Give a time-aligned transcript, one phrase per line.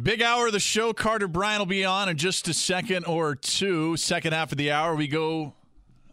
[0.00, 0.92] Big hour of the show.
[0.92, 3.96] Carter Bryant will be on in just a second or two.
[3.96, 5.52] Second half of the hour, we go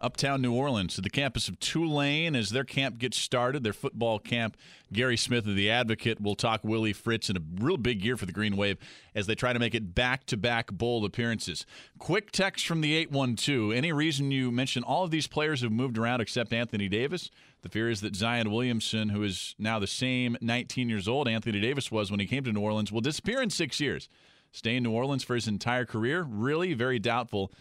[0.02, 4.20] uptown New Orleans to the campus of Tulane as their camp gets started, their football
[4.20, 4.58] camp.
[4.92, 8.26] Guerry Smith of The Advocate will talk Willie Fritz in a real big year for
[8.26, 8.78] the Green Wave
[9.14, 11.66] as they try to make it back to back bowl appearances.
[12.00, 13.74] Quick text from the 812.
[13.74, 17.30] Any reason you mention all of these players have moved around except Anthony Davis?
[17.62, 21.60] The fear is that Zion Williamson, who is now the same 19 years old Anthony
[21.60, 24.10] Davis was when he came to New Orleans, will disappear in six years.
[24.52, 26.24] Stay in New Orleans for his entire career?
[26.24, 27.52] Really very doubtful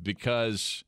[0.00, 0.84] because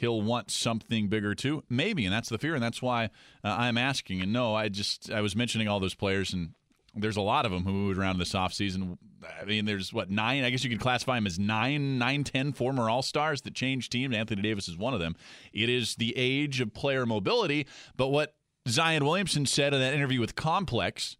[0.00, 1.62] he'll want something bigger too.
[1.68, 3.04] Maybe, and that's the fear, and that's why
[3.44, 4.22] uh, I'm asking.
[4.22, 6.54] And no, I just I was mentioning all those players, and
[6.94, 8.96] there's a lot of them who moved around this offseason.
[9.40, 10.42] I mean, there's what nine?
[10.42, 13.92] I guess you could classify them as nine, nine, ten former All Stars that changed
[13.92, 14.16] teams.
[14.16, 15.14] Anthony Davis is one of them.
[15.52, 17.66] It is the age of player mobility.
[17.96, 18.34] But what
[18.66, 21.18] Zion Williamson said in that interview with Complex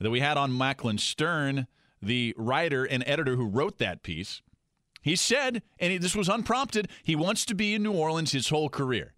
[0.00, 1.68] that we had on Macklin Stern,
[2.02, 4.42] the writer and editor who wrote that piece
[5.06, 8.68] he said, and this was unprompted, he wants to be in New Orleans his whole
[8.68, 9.14] career.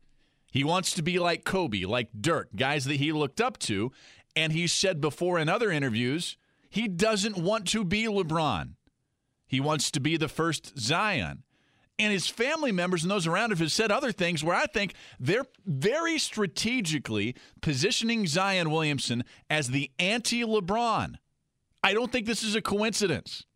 [0.53, 3.91] He wants to be like Kobe, like Dirk, guys that he looked up to.
[4.36, 6.36] And he said before in other interviews,
[6.69, 8.75] he doesn't want to be LeBron.
[9.47, 11.42] He wants to be the first Zion.
[11.98, 14.92] And his family members and those around him have said other things where I think
[15.19, 21.14] they're very strategically positioning Zion Williamson as the anti LeBron.
[21.83, 23.47] I don't think this is a coincidence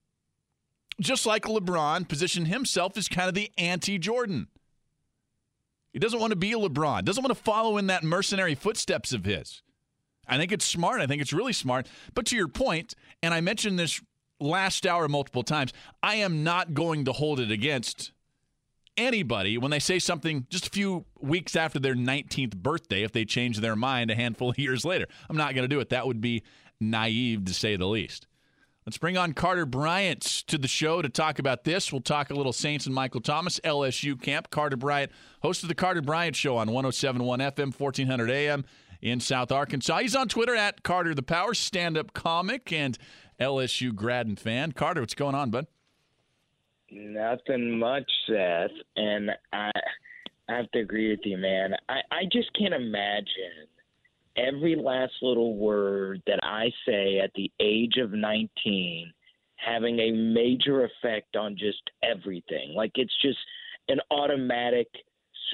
[1.01, 4.49] just like LeBron positioned himself as kind of the anti Jordan.
[5.93, 9.13] He doesn't want to be a LeBron, doesn't want to follow in that mercenary footsteps
[9.13, 9.63] of his.
[10.27, 11.01] I think it's smart.
[11.01, 11.89] I think it's really smart.
[12.15, 14.01] But to your point, and I mentioned this
[14.41, 15.73] last hour multiple times,
[16.03, 18.13] I am not going to hold it against
[18.97, 23.25] anybody when they say something just a few weeks after their 19th birthday if they
[23.25, 25.07] change their mind a handful of years later.
[25.29, 25.91] I'm not going to do it.
[25.91, 26.43] That would be
[26.81, 28.27] naive to say the least.
[28.85, 31.93] Let's bring on Carter Bryant to the show to talk about this.
[31.93, 34.51] We'll talk a little Saints and Michael Thomas, LSU camp.
[34.51, 38.65] Carter Bryant, host of the Carter Bryant Show on 1071 FM, 1400 AM
[39.01, 39.99] in South Arkansas.
[39.99, 42.99] He's on Twitter at Carter the Power, stand up comic and
[43.39, 44.73] LSU grad and fan.
[44.73, 45.69] Carter, what's going on, bud?
[46.91, 48.71] Nothing much, Seth.
[48.97, 49.71] And I,
[50.49, 51.75] I have to agree with you, man.
[51.89, 53.69] I, I just can't imagine
[54.37, 59.13] every last little word that I say at the age of 19
[59.57, 62.75] having a major effect on just everything.
[62.75, 63.39] Like it's just
[63.89, 64.89] an automatic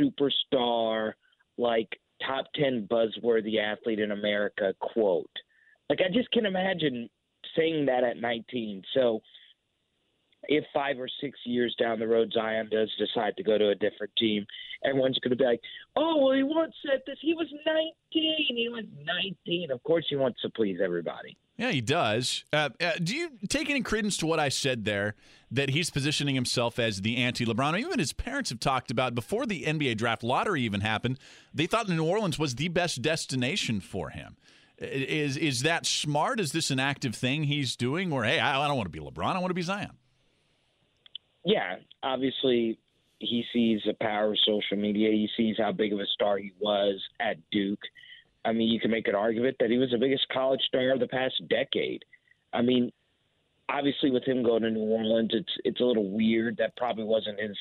[0.01, 1.13] superstar,
[1.57, 1.89] like
[2.27, 5.31] top 10 buzzworthy athlete in America quote.
[5.91, 7.09] Like I just can't imagine
[7.57, 8.83] saying that at 19.
[8.95, 9.21] So
[10.45, 13.75] if five or six years down the road Zion does decide to go to a
[13.75, 14.47] different team,
[14.85, 15.61] everyone's going to be like,
[15.97, 17.19] "Oh, well, he once said this.
[17.21, 17.95] He was 19.
[18.13, 19.71] He was 19.
[19.71, 22.45] Of course, he wants to please everybody." Yeah, he does.
[22.53, 25.17] Uh, uh, do you take any credence to what I said there?
[25.51, 27.81] That he's positioning himself as the anti-LeBron.
[27.81, 31.19] Even his parents have talked about before the NBA draft lottery even happened.
[31.53, 34.37] They thought New Orleans was the best destination for him.
[34.79, 36.39] Is is that smart?
[36.39, 38.13] Is this an active thing he's doing?
[38.13, 39.35] Or hey, I, I don't want to be LeBron.
[39.35, 39.91] I want to be Zion
[41.49, 42.79] yeah, obviously
[43.21, 45.11] he sees the power of social media.
[45.11, 47.81] He sees how big of a star he was at Duke.
[48.45, 51.01] I mean, you can make an argument that he was the biggest college star of
[51.01, 52.05] the past decade.
[52.53, 52.93] I mean,
[53.71, 56.59] obviously with him going to New Orleans, it's it's a little weird.
[56.59, 57.57] That probably wasn't his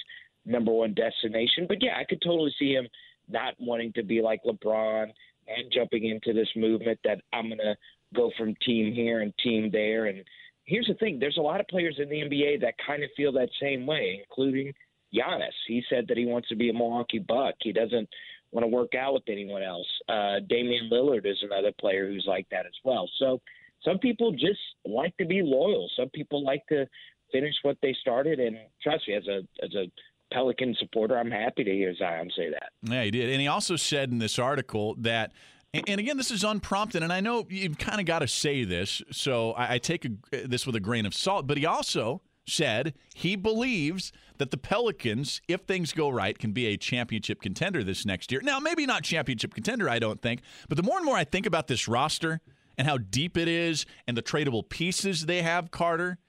[0.45, 1.65] number one destination.
[1.65, 2.89] But yeah, I could totally see him
[3.29, 5.03] not wanting to be like LeBron
[5.47, 7.77] and jumping into this movement that I'm gonna
[8.13, 10.25] go from team here and team there and
[10.67, 13.31] here's the thing: there's a lot of players in the NBA that kind of feel
[13.33, 14.73] that same way, including
[15.13, 15.55] Giannis.
[15.67, 17.55] He said that he wants to be a Milwaukee Buck.
[17.61, 18.07] He doesn't
[18.51, 19.87] want to work out with anyone else.
[20.07, 23.09] Uh, Damian Lillard is another player who's like that as well.
[23.19, 23.41] So
[23.83, 25.89] some people just like to be loyal.
[25.97, 26.85] Some people like to
[27.31, 28.39] finish what they started.
[28.39, 29.91] And trust me, as a as a
[30.33, 32.69] Pelican supporter, I'm happy to hear Zion say that.
[32.83, 33.29] Yeah, he did.
[33.29, 35.31] And he also said in this article that
[35.73, 39.01] and again, this is unprompted, and I know you've kind of got to say this,
[39.11, 41.45] so I, take a, this with a grain of salt.
[41.45, 46.67] But he also said he believes that the Pelicans, if things go right, can be
[46.67, 48.41] a championship contender this next year.
[48.41, 51.45] Now, maybe not championship contender, I don't think, but the more and more I think
[51.45, 52.39] about this roster
[52.77, 56.19] and how deep it is and the tradable pieces they have, Carter,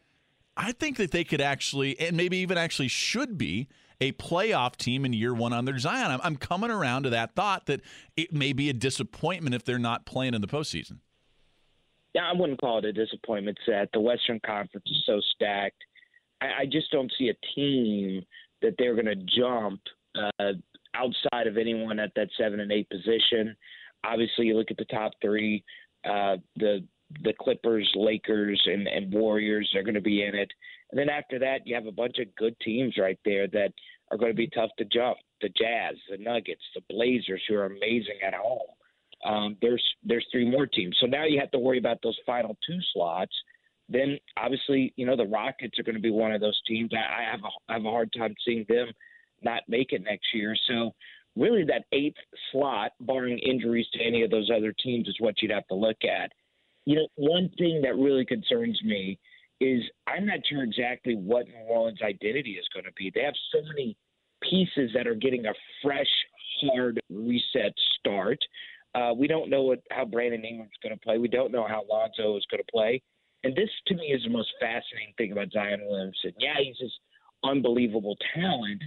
[0.56, 3.68] I think that they could actually, and maybe even actually should be,
[4.00, 6.10] a playoff team in year one under Zion.
[6.10, 7.80] I'm, I'm coming around to that thought that
[8.16, 10.98] it may be a disappointment if they're not playing in the postseason.
[12.14, 13.88] Yeah, I wouldn't call it a disappointment, Seth.
[13.92, 15.82] The Western Conference is so stacked.
[16.40, 18.24] I, I just don't see a team
[18.62, 19.80] that they're going to jump
[20.16, 20.52] uh,
[20.94, 23.56] outside of anyone at that seven and eight position.
[24.04, 25.64] Obviously, you look at the top three.
[26.04, 26.84] Uh, the
[27.24, 30.50] the Clippers, Lakers, and, and Warriors are going to be in it.
[30.90, 33.72] And then after that, you have a bunch of good teams right there that
[34.10, 35.18] are going to be tough to jump.
[35.40, 38.68] The Jazz, the Nuggets, the Blazers, who are amazing at home.
[39.24, 40.96] Um, there's there's three more teams.
[41.00, 43.34] So now you have to worry about those final two slots.
[43.88, 46.90] Then obviously, you know, the Rockets are going to be one of those teams.
[46.92, 48.88] I, I have a, I have a hard time seeing them
[49.42, 50.56] not make it next year.
[50.68, 50.94] So
[51.36, 52.16] really, that eighth
[52.52, 55.98] slot, barring injuries to any of those other teams, is what you'd have to look
[56.04, 56.32] at.
[56.84, 59.18] You know, one thing that really concerns me
[59.60, 63.10] is I'm not sure exactly what New Orleans' identity is going to be.
[63.14, 63.96] They have so many
[64.42, 66.06] pieces that are getting a fresh,
[66.62, 68.38] hard reset start.
[68.94, 71.18] Uh, we don't know what, how Brandon Ingram's going to play.
[71.18, 73.02] We don't know how Lonzo is going to play.
[73.44, 76.32] And this, to me, is the most fascinating thing about Zion Williamson.
[76.38, 76.92] Yeah, he's this
[77.44, 78.82] unbelievable talent,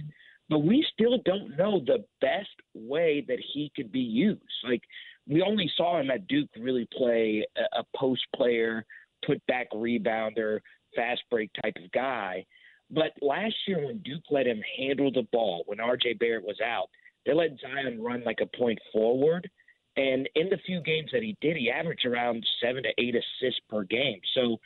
[0.48, 4.42] but we still don't know the best way that he could be used.
[4.64, 4.82] Like,
[5.26, 8.84] we only saw him at Duke really play a, a post player,
[9.26, 10.60] put back rebounder,
[10.94, 12.44] fast break type of guy.
[12.90, 16.88] But last year, when Duke let him handle the ball, when RJ Barrett was out,
[17.24, 19.48] they let Zion run like a point forward.
[19.96, 23.60] And in the few games that he did, he averaged around seven to eight assists
[23.68, 24.20] per game.
[24.34, 24.58] So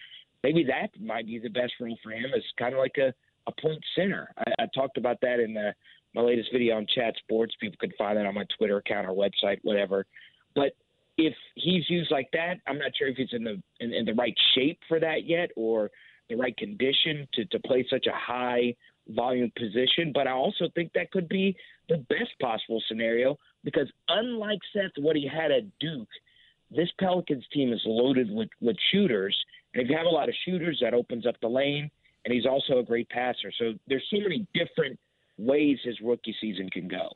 [0.42, 3.12] maybe that might be the best role for him as kind of like a,
[3.48, 4.28] a point center.
[4.38, 5.74] I, I talked about that in the,
[6.14, 7.54] my latest video on Chat Sports.
[7.60, 10.06] People can find that on my Twitter account or website, whatever.
[10.54, 10.72] But
[11.18, 14.14] if he's used like that, I'm not sure if he's in the in, in the
[14.14, 15.90] right shape for that yet or
[16.28, 18.74] the right condition to, to play such a high
[19.08, 20.10] volume position.
[20.12, 21.56] But I also think that could be
[21.88, 26.08] the best possible scenario because unlike Seth, what he had at Duke,
[26.70, 29.36] this Pelicans team is loaded with, with shooters.
[29.72, 31.90] And if you have a lot of shooters, that opens up the lane.
[32.24, 33.52] And he's also a great passer.
[33.56, 34.98] So there's so many different
[35.38, 37.08] ways his rookie season can go.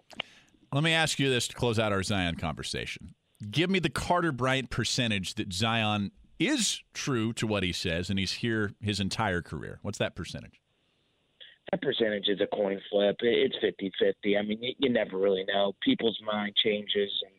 [0.72, 3.14] Let me ask you this to close out our Zion conversation.
[3.50, 8.18] Give me the Carter Bryant percentage that Zion is true to what he says and
[8.18, 9.78] he's here his entire career.
[9.82, 10.60] What's that percentage?
[11.70, 13.16] that percentage is a coin flip.
[13.20, 14.36] It's 50 50.
[14.36, 15.74] I mean, you, never really know.
[15.82, 17.32] People's mind changes, and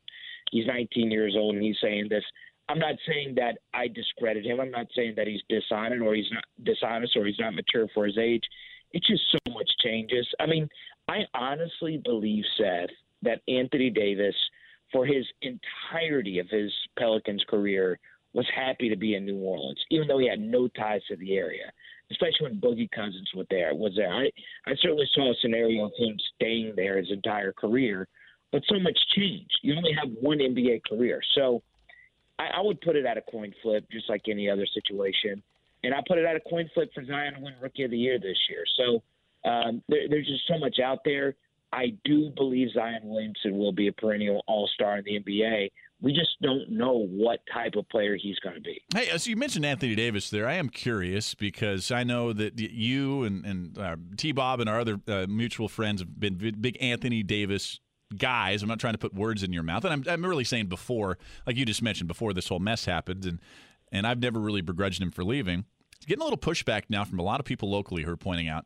[0.52, 2.24] he's 19 years old and he's saying this.
[2.70, 4.62] I'm not saying that I discredit him.
[4.62, 8.06] I'm not saying that he's dishonest or he's not dishonest or he's not mature for
[8.06, 8.44] his age.
[8.94, 10.26] It's just so much changes.
[10.40, 10.70] I mean,
[11.10, 12.90] I honestly believe, Seth,
[13.24, 14.36] that Anthony Davis,
[14.92, 18.00] for his entirety of his Pelicans career,
[18.34, 21.36] was happy to be in New Orleans, even though he had no ties to the
[21.36, 21.72] area
[22.12, 23.74] especially when Boogie Cousins was there.
[23.74, 24.12] Was there?
[24.12, 24.30] I
[24.66, 28.08] I certainly saw a scenario of him staying there his entire career,
[28.52, 29.58] but so much changed.
[29.64, 31.64] You only have one NBA career, so
[32.38, 35.42] I, I would put it at a coin flip, just like any other situation.
[35.84, 37.98] And I put it at a coin flip for Zion to win Rookie of the
[37.98, 38.64] Year this year.
[38.78, 41.36] So um, there, there's just so much out there.
[41.74, 45.70] I do believe Zion Williamson will be a perennial All Star in the NBA
[46.02, 48.82] we just don't know what type of player he's going to be.
[48.94, 53.24] Hey, as you mentioned Anthony Davis there, I am curious because I know that you
[53.24, 57.22] and, and uh, T Bob and our other uh, mutual friends have been big Anthony
[57.22, 57.80] Davis
[58.18, 58.64] guys.
[58.64, 61.20] I'm not trying to put words in your mouth, and I'm, I'm really saying before,
[61.46, 63.40] like you just mentioned, before this whole mess happened, and
[63.92, 65.66] and I've never really begrudged him for leaving.
[66.00, 68.50] He's getting a little pushback now from a lot of people locally who are pointing
[68.50, 68.66] out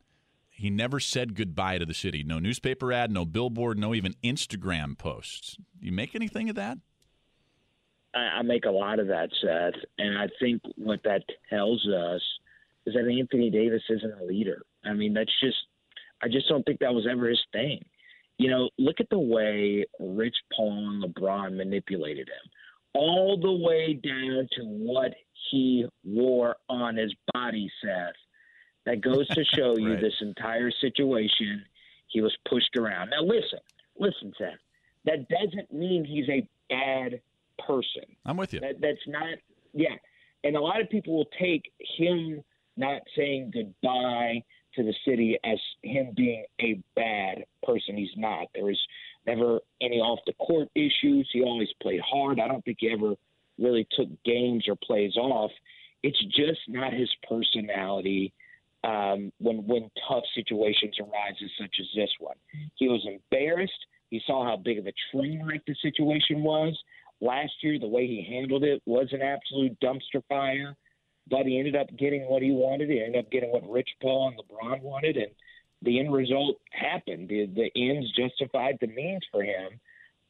[0.56, 2.22] he never said goodbye to the city.
[2.22, 5.58] No newspaper ad, no billboard, no even Instagram posts.
[5.80, 6.78] You make anything of that?
[8.14, 12.22] I, I make a lot of that, Seth, and I think what that tells us
[12.86, 14.62] is that Anthony Davis isn't a leader.
[14.84, 15.56] I mean, that's just
[16.22, 17.84] I just don't think that was ever his thing.
[18.38, 22.50] You know, look at the way Rich Paul and LeBron manipulated him,
[22.94, 25.12] all the way down to what
[25.50, 28.14] he wore on his body, Seth.
[28.86, 29.78] That goes to show right.
[29.78, 31.64] you this entire situation.
[32.08, 33.10] He was pushed around.
[33.10, 33.58] Now, listen,
[33.98, 34.58] listen, Seth.
[35.04, 37.20] That doesn't mean he's a bad
[37.64, 38.04] person.
[38.24, 38.60] I'm with you.
[38.60, 39.38] That, that's not,
[39.72, 39.94] yeah.
[40.44, 42.42] And a lot of people will take him
[42.76, 44.42] not saying goodbye
[44.74, 47.96] to the city as him being a bad person.
[47.96, 48.48] He's not.
[48.54, 48.80] There was
[49.26, 51.28] never any off the court issues.
[51.32, 52.38] He always played hard.
[52.40, 53.14] I don't think he ever
[53.58, 55.50] really took games or plays off.
[56.02, 58.32] It's just not his personality
[58.84, 62.36] um, when when tough situations arises, such as this one.
[62.74, 63.72] He was embarrassed.
[64.10, 66.78] He saw how big of a train wreck the situation was,
[67.20, 70.76] last year, the way he handled it was an absolute dumpster fire.
[71.28, 72.88] but he ended up getting what he wanted.
[72.88, 75.30] He ended up getting what Rich Paul and LeBron wanted, and
[75.82, 77.28] the end result happened.
[77.28, 79.80] The, the ends justified the means for him.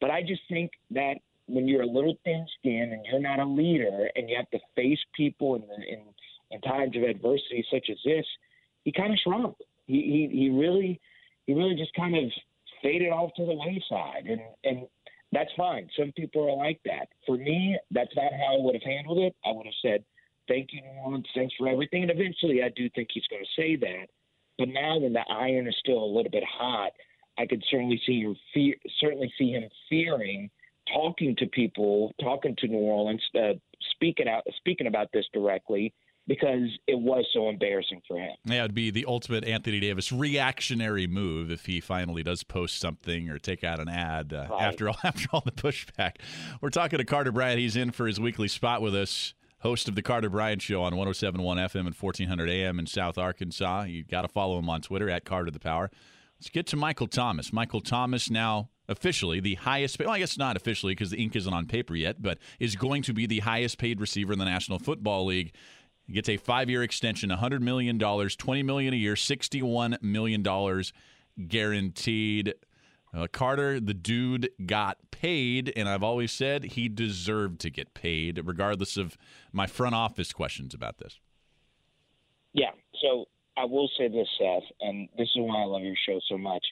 [0.01, 1.15] But I just think that
[1.47, 4.99] when you're a little thin-skinned and you're not a leader, and you have to face
[5.15, 6.01] people in, the in,
[6.51, 8.27] in times of adversity such as this,
[8.85, 9.57] he kind of shrunk.
[9.87, 11.01] He, he he really
[11.47, 12.25] he really just kind of
[12.83, 14.87] faded off to the wayside, and and
[15.33, 15.89] that's fine.
[15.99, 17.09] Some people are like that.
[17.27, 19.35] For me, that's not how I would have handled it.
[19.45, 20.05] I would have said,
[20.49, 21.27] "Thank you, New Orleans.
[21.35, 24.07] Thanks for everything." And eventually, I do think he's going to say that.
[24.59, 26.93] But now, when the iron is still a little bit hot,
[27.39, 30.51] I could certainly see him fear, certainly see him fearing
[30.93, 33.55] talking to people, talking to New Orleans, uh,
[33.91, 35.93] speaking out, speaking about this directly
[36.27, 38.33] because it was so embarrassing for him.
[38.45, 43.31] Yeah, it'd be the ultimate Anthony Davis reactionary move if he finally does post something
[43.31, 44.63] or take out an ad uh, right.
[44.63, 46.17] after all after all the pushback.
[46.61, 47.59] We're talking to Carter Bryant.
[47.59, 49.35] He's in for his weekly spot with us.
[49.61, 53.85] Host of the Carter Bryant Show on 107.1 FM and 1400 AM in South Arkansas.
[53.85, 55.91] You've got to follow him on Twitter at Carter the Power.
[56.39, 57.53] Let's get to Michael Thomas.
[57.53, 61.53] Michael Thomas now officially the highest well, I guess not officially because the ink isn't
[61.53, 64.79] on paper yet, but is going to be the highest paid receiver in the National
[64.79, 65.55] Football League.
[66.07, 70.83] He gets a five-year extension, $100 million, 20 million a year, $61 million
[71.49, 72.55] guaranteed.
[73.13, 78.41] Uh, Carter, the dude got paid, and I've always said he deserved to get paid,
[78.45, 79.17] regardless of
[79.53, 81.19] my front office questions about this.
[82.53, 82.71] Yeah.
[83.01, 86.39] So I will say this, Seth, and this is why I love your show so
[86.39, 86.65] much.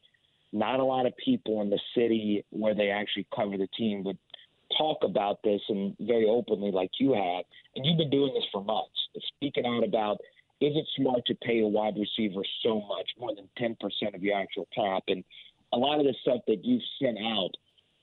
[0.53, 4.19] Not a lot of people in the city where they actually cover the team would
[4.77, 7.45] talk about this and very openly like you have.
[7.77, 10.19] And you've been doing this for months, speaking out about
[10.61, 14.39] is it smart to pay a wide receiver so much, more than 10% of your
[14.39, 15.03] actual cap?
[15.09, 15.25] And
[15.73, 17.51] a lot of the stuff that you've sent out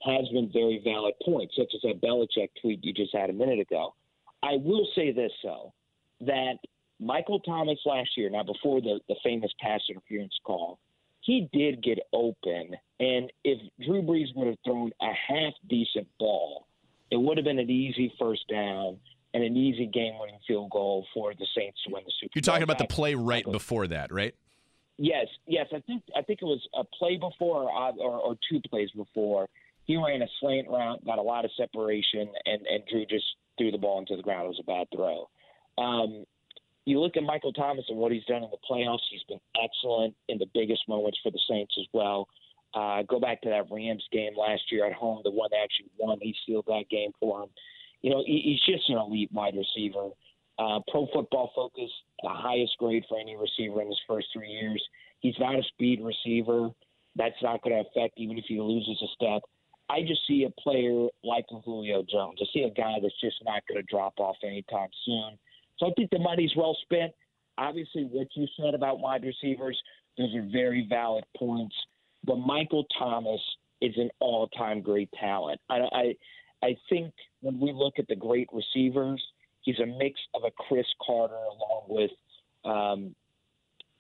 [0.04, 3.60] has been very valid points, such as that Belichick tweet you just had a minute
[3.60, 3.96] ago.
[4.44, 5.74] I will say this, though,
[6.22, 6.56] that
[7.00, 10.80] Michael Thomas last year, now before the, the famous pass interference call,
[11.22, 12.76] he did get open.
[13.00, 16.68] And if Drew Brees would have thrown a half decent ball,
[17.10, 18.98] it would have been an easy first down
[19.34, 22.32] and an easy game winning field goal for the Saints to win the Super Bowl.
[22.36, 24.36] You're talking about the play right before that, right?
[24.98, 25.68] Yes, yes.
[25.74, 29.48] I think I think it was a play before or, or, or two plays before.
[29.86, 33.26] He ran a slant route, got a lot of separation, and, and Drew just
[33.58, 34.46] threw the ball into the ground.
[34.46, 35.30] It was a bad throw.
[35.84, 36.26] Um,
[36.86, 39.06] you look at Michael Thomas and what he's done in the playoffs.
[39.10, 42.28] He's been excellent in the biggest moments for the Saints as well.
[42.74, 45.92] Uh, go back to that Rams game last year at home, the one that actually
[46.00, 46.18] won.
[46.22, 47.50] He sealed that game for him.
[48.02, 50.10] You know, he, he's just an elite wide receiver.
[50.58, 51.90] Uh, Pro Football Focus,
[52.24, 54.82] the highest grade for any receiver in his first three years.
[55.20, 56.70] He's not a speed receiver.
[57.16, 59.42] That's not going to affect even if he loses a step.
[59.90, 62.40] I just see a player like Julio Jones.
[62.42, 65.38] I see a guy that's just not going to drop off anytime soon.
[65.78, 67.12] So I think the money's well spent.
[67.58, 69.80] Obviously, what you said about wide receivers,
[70.18, 71.76] those are very valid points.
[72.24, 73.42] But Michael Thomas
[73.82, 75.60] is an all-time great talent.
[75.70, 76.16] I, I,
[76.64, 79.22] I think when we look at the great receivers,
[79.62, 82.12] he's a mix of a Cris Carter along with,
[82.64, 83.16] um,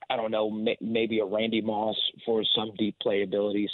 [0.09, 0.49] I don't know,
[0.79, 3.71] maybe a Randy Moss for some deep play abilities.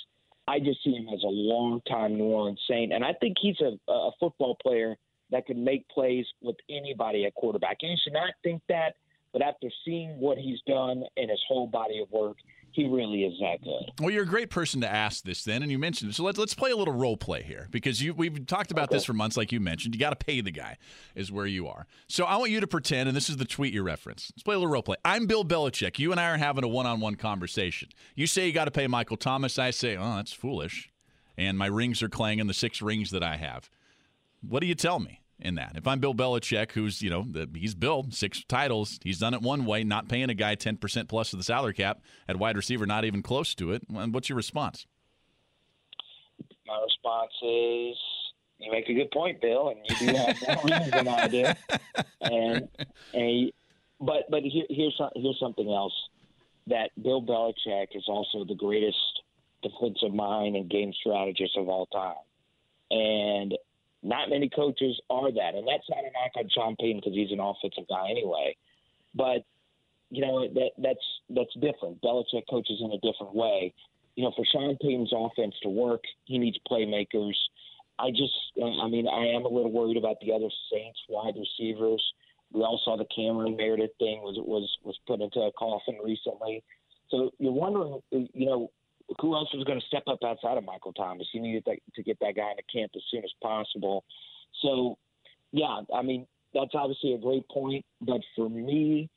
[0.48, 3.77] I just see him as a long-time New Orleans Saint, and I think he's a,
[3.92, 4.96] a football player
[5.31, 7.77] that can make plays with anybody at quarterback.
[7.81, 8.96] And you should not think that,
[9.34, 12.38] but after seeing what he's done in his whole body of work,
[12.72, 13.91] he really is that good.
[14.00, 16.13] Well, you're a great person to ask this then, and you mentioned it.
[16.13, 18.98] So let's let's play a little role play here because you we've talked about okay.
[18.98, 19.96] this for months, like you mentioned.
[19.96, 20.77] You got to pay the guy,
[21.15, 21.88] is where you are.
[22.07, 24.31] So I want you to pretend, and this is the tweet you reference.
[24.36, 24.98] Let's play a little role play.
[25.03, 25.98] I'm Bill Belichick.
[25.98, 27.89] You and I are having a one-on-one conversation.
[28.15, 29.57] You say you got to pay Michael Thomas.
[29.57, 30.91] I say, oh, that's foolish,
[31.36, 32.46] and my rings are clanging.
[32.46, 33.72] The six rings that I have.
[34.41, 35.22] What do you tell me?
[35.39, 35.74] in that.
[35.75, 39.41] If I'm Bill Belichick, who's, you know, the, he's Bill, six titles, he's done it
[39.41, 42.86] one way, not paying a guy 10% plus of the salary cap at wide receiver,
[42.86, 43.84] not even close to it.
[43.88, 44.86] What's your response?
[46.65, 47.98] My response is
[48.60, 51.46] you make a good point, Bill, and you do have more reasons than I do.
[52.20, 52.67] And,
[53.13, 53.51] and
[54.01, 55.94] but but here, here's here's something else
[56.65, 58.98] that Bill Belichick is also the greatest
[59.62, 62.15] defensive mind and game strategist of all time.
[62.91, 63.58] And
[64.04, 67.32] not many coaches are that, and that's not a knock on Sean Payton because he's
[67.32, 68.56] an offensive guy anyway.
[69.16, 69.46] But
[70.10, 72.01] you know that that's that's different.
[72.01, 73.74] Belichick coaches in a different way.
[74.16, 77.36] You know, for Sean Payton's offense to work, he needs playmakers.
[78.00, 82.04] I just, I mean, I am a little worried about the other Saints wide receivers.
[82.51, 86.63] We all saw the Cameron Meredith thing was was was put into a coffin recently.
[87.10, 88.72] So you're wondering, you know,
[89.21, 91.27] who else was going to step up outside of Michael Thomas?
[91.33, 94.03] You needed that, to get that guy into camp as soon as possible.
[94.61, 94.97] So,
[95.51, 97.85] yeah, I mean, that's obviously a great point.
[98.01, 99.09] But for me,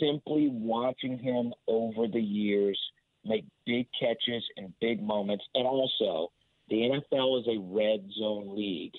[0.00, 2.78] simply watching him over the years
[3.24, 6.30] make big catches and big moments, and also
[6.68, 8.94] the NFL is a red zone league.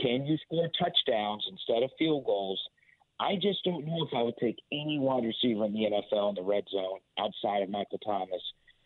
[0.00, 2.60] Can you score touchdowns instead of field goals?
[3.20, 6.34] I just don't know if I would take any wide receiver in the NFL in
[6.34, 8.42] the red zone outside of Michael Thomas.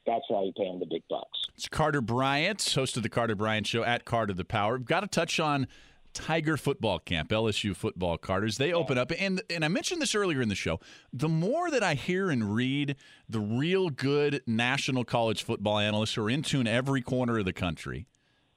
[0.07, 1.39] That's why you pay him the big bucks.
[1.55, 4.77] It's Carter Bryant, host of the Carter Bryant Show at Carter the Power.
[4.77, 5.67] We've got to touch on
[6.13, 8.57] Tiger football camp, LSU football Carters.
[8.57, 10.81] They open up, and and I mentioned this earlier in the show.
[11.13, 12.97] The more that I hear and read,
[13.29, 17.53] the real good national college football analysts who are in tune every corner of the
[17.53, 18.07] country,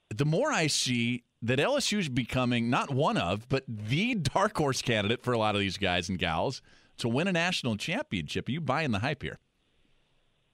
[0.10, 4.82] the more I see that LSU is becoming not one of, but the dark horse
[4.82, 6.62] candidate for a lot of these guys and gals
[6.98, 8.48] to win a national championship.
[8.48, 9.40] Are you buying the hype here?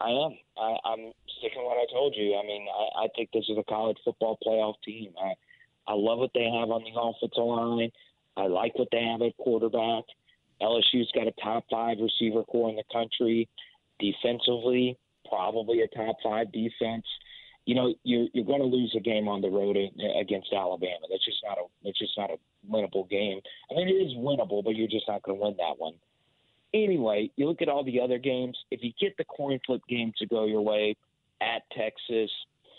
[0.01, 0.37] I am.
[0.57, 2.35] I, I'm sticking what I told you.
[2.35, 5.13] I mean, I, I think this is a college football playoff team.
[5.21, 5.33] I,
[5.87, 7.91] I love what they have on the offensive line.
[8.37, 10.03] I like what they have at quarterback.
[10.61, 13.47] LSU's got a top five receiver corps in the country.
[13.99, 14.97] Defensively,
[15.29, 17.05] probably a top five defense
[17.65, 19.75] you know you're you're going to lose a game on the road
[20.19, 21.05] against Alabama.
[21.09, 22.37] That's just not a that's just not a
[22.71, 23.41] winnable game.
[23.71, 25.93] I mean, it is winnable, but you're just not going to win that one.
[26.75, 28.57] Anyway, you look at all the other games.
[28.69, 30.95] If you get the coin flip game to go your way
[31.41, 32.29] at Texas,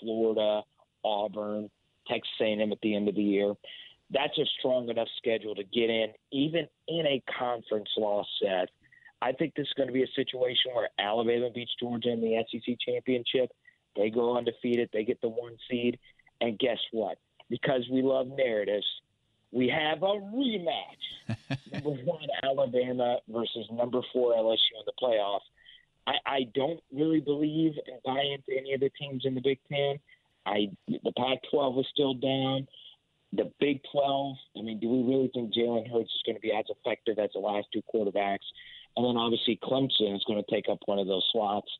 [0.01, 0.63] Florida,
[1.05, 1.71] Auburn,
[2.07, 3.55] Texas A&M at the end of the year,
[4.11, 8.69] that's a strong enough schedule to get in, even in a conference loss set.
[9.21, 12.45] I think this is going to be a situation where Alabama beats Georgia in the
[12.53, 13.51] SEC championship
[13.97, 14.91] they go undefeated.
[14.93, 15.99] They get the one seed.
[16.41, 17.19] And guess what?
[17.49, 18.87] Because we love narratives,
[19.57, 21.07] we have a rematch.
[21.73, 25.41] number one Alabama versus number four LSU in the playoffs.
[26.07, 29.59] I, I don't really believe and buy into any of the teams in the Big
[29.73, 29.99] Ten.
[30.45, 32.69] I the Pac-12 was still down.
[33.33, 34.37] The Big 12.
[34.59, 37.31] I mean, do we really think Jalen Hurts is going to be as effective as
[37.33, 38.47] the last two quarterbacks?
[38.97, 41.71] And then obviously Clemson is going to take up one of those slots.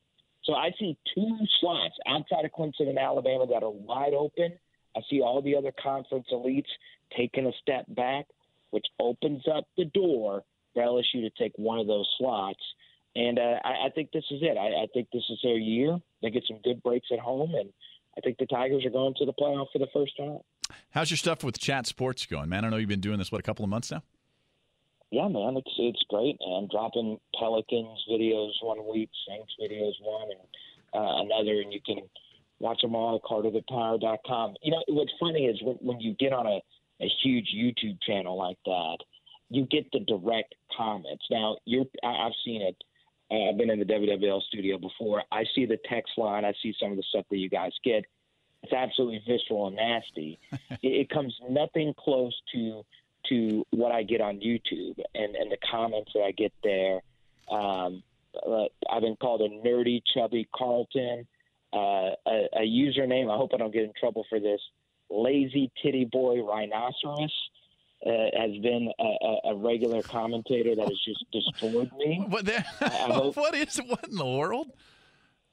[0.43, 4.53] So I see two slots outside of Clemson and Alabama that are wide open.
[4.97, 6.69] I see all the other conference elites
[7.15, 8.25] taking a step back,
[8.71, 12.61] which opens up the door for LSU to take one of those slots.
[13.15, 14.57] And uh, I, I think this is it.
[14.57, 15.97] I, I think this is their year.
[16.21, 17.69] They get some good breaks at home, and
[18.17, 20.39] I think the Tigers are going to the playoff for the first time.
[20.91, 22.65] How's your stuff with Chat Sports going, man?
[22.65, 24.03] I know you've been doing this what a couple of months now
[25.11, 26.67] yeah, man, it's it's great, man.
[26.69, 30.41] Dropping Pelicans videos one week, Saints videos one, and
[30.93, 31.99] uh, another, and you can
[32.59, 34.55] watch them all at carterthepower.com.
[34.63, 36.59] You know, what's funny is when, when you get on a,
[37.01, 38.97] a huge YouTube channel like that,
[39.49, 41.23] you get the direct comments.
[41.29, 42.75] Now, you're I, I've seen it.
[43.29, 45.23] Uh, I've been in the WWL studio before.
[45.31, 46.45] I see the text line.
[46.45, 48.05] I see some of the stuff that you guys get.
[48.63, 50.39] It's absolutely visceral and nasty.
[50.51, 52.83] it, it comes nothing close to
[53.29, 57.01] to what I get on YouTube and, and the comments that I get there.
[57.51, 58.03] Um,
[58.35, 61.27] uh, I've been called a nerdy, chubby Carlton.
[61.77, 63.31] Uh, a, a, username.
[63.31, 64.59] I hope I don't get in trouble for this.
[65.09, 67.33] Lazy titty boy rhinoceros
[68.05, 72.25] uh, has been a, a, regular commentator that has just destroyed me.
[72.29, 74.71] What, hope, what is what in the world?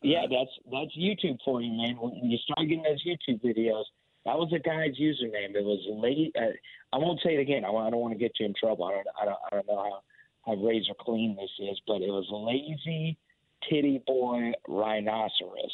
[0.03, 1.97] Yeah, that's that's YouTube for you, man.
[1.97, 3.85] When you start getting those YouTube videos,
[4.25, 5.55] that was a guy's username.
[5.55, 6.35] It was late.
[6.39, 6.53] Uh,
[6.93, 7.65] I won't say it again.
[7.65, 8.87] I, I don't want to get you in trouble.
[8.87, 9.07] I don't.
[9.21, 10.01] I don't, I don't know how
[10.47, 13.19] how razor clean this is, but it was lazy
[13.69, 15.73] titty boy rhinoceros.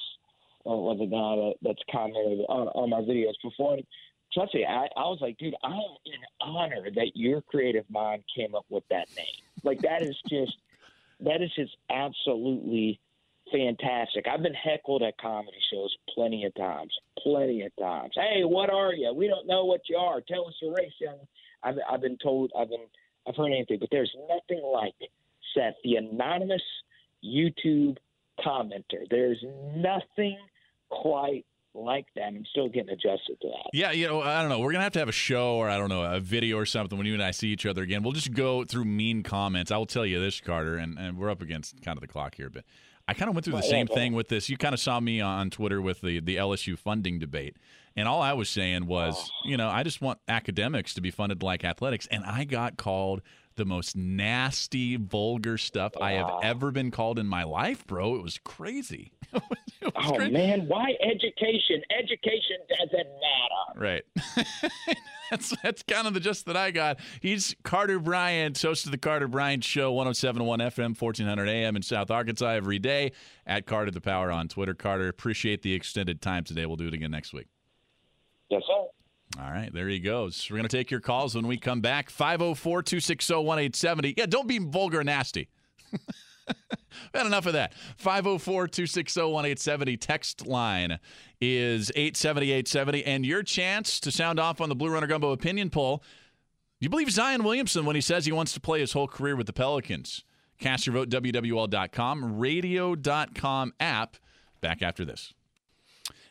[0.64, 3.74] Was a guy that, that's commented on, on my videos before.
[3.74, 3.84] And
[4.32, 8.24] trust me, I, I was like, dude, I am in honor that your creative mind
[8.34, 9.26] came up with that name.
[9.62, 10.56] Like that is just
[11.20, 13.00] that is just absolutely
[13.52, 14.26] fantastic.
[14.28, 18.12] I've been heckled at comedy shows plenty of times, plenty of times.
[18.14, 19.12] Hey, what are you?
[19.12, 20.20] We don't know what you are.
[20.20, 20.92] Tell us your race.
[21.62, 22.86] I've, I've been told, I've been,
[23.26, 24.94] I've heard anything, but there's nothing like
[25.54, 26.62] Seth, the anonymous
[27.24, 27.98] YouTube
[28.38, 29.08] commenter.
[29.10, 29.44] There's
[29.76, 30.38] nothing
[31.00, 32.24] quite like that.
[32.24, 33.70] I'm still getting adjusted to that.
[33.72, 34.58] Yeah, you know, I don't know.
[34.60, 36.98] We're gonna have to have a show or I don't know a video or something
[36.98, 38.02] when you and I see each other again.
[38.02, 39.70] We'll just go through mean comments.
[39.70, 42.34] I will tell you this, Carter, and, and we're up against kind of the clock
[42.34, 42.64] here, but
[43.08, 44.48] I kind of went through the same thing with this.
[44.48, 47.56] You kind of saw me on Twitter with the the LSU funding debate,
[47.96, 49.48] and all I was saying was, oh.
[49.48, 53.22] you know, I just want academics to be funded like athletics, and I got called
[53.56, 58.14] the most nasty, vulgar stuff I have ever been called in my life, bro.
[58.14, 59.12] It was crazy.
[59.96, 61.82] oh man, why education?
[61.90, 63.80] Education doesn't matter.
[63.80, 64.02] Right.
[65.30, 66.98] that's that's kind of the gist that I got.
[67.20, 72.10] He's Carter Bryant, host of the Carter Bryant Show, 1071 FM, 1400 AM in South
[72.10, 73.12] Arkansas every day.
[73.46, 74.74] At Carter the Power on Twitter.
[74.74, 76.66] Carter, appreciate the extended time today.
[76.66, 77.48] We'll do it again next week.
[78.48, 78.86] Yes, sir.
[79.38, 80.48] All right, there he goes.
[80.50, 82.10] We're going to take your calls when we come back.
[82.10, 84.14] 504 260 1870.
[84.16, 85.48] Yeah, don't be vulgar and nasty.
[87.14, 87.74] Had enough of that.
[87.96, 89.96] 504 260 1870.
[89.96, 90.98] Text line
[91.40, 93.04] is 870 870.
[93.04, 95.98] And your chance to sound off on the Blue Runner Gumbo opinion poll.
[95.98, 99.36] Do you believe Zion Williamson when he says he wants to play his whole career
[99.36, 100.24] with the Pelicans?
[100.58, 104.16] Cast your vote, WWL.com, radio.com app.
[104.60, 105.32] Back after this.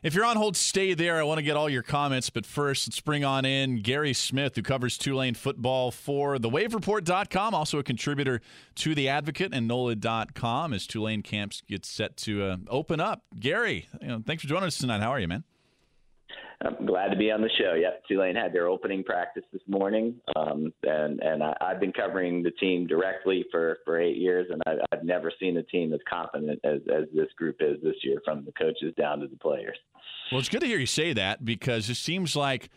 [0.02, 1.20] If you're on hold, stay there.
[1.20, 4.56] I want to get all your comments, but first, let's bring on in Guerry Smith,
[4.56, 8.40] who covers Tulane football for thewavereport.com, also a contributor
[8.76, 13.24] to The Advocate and NOLA.com as Tulane camps get set to uh, open up.
[13.38, 15.02] Guerry, you know, thanks for joining us tonight.
[15.02, 15.44] How are you, man?
[16.62, 17.74] I'm glad to be on the show.
[17.74, 22.44] Yep, Tulane had their opening practice this morning, um, and and I, I've been covering
[22.44, 26.02] the team directly for for eight years, and I, I've never seen a team as
[26.10, 29.78] confident as as this group is this year, from the coaches down to the players.
[30.32, 32.70] Well, it's good to hear you say that because it seems like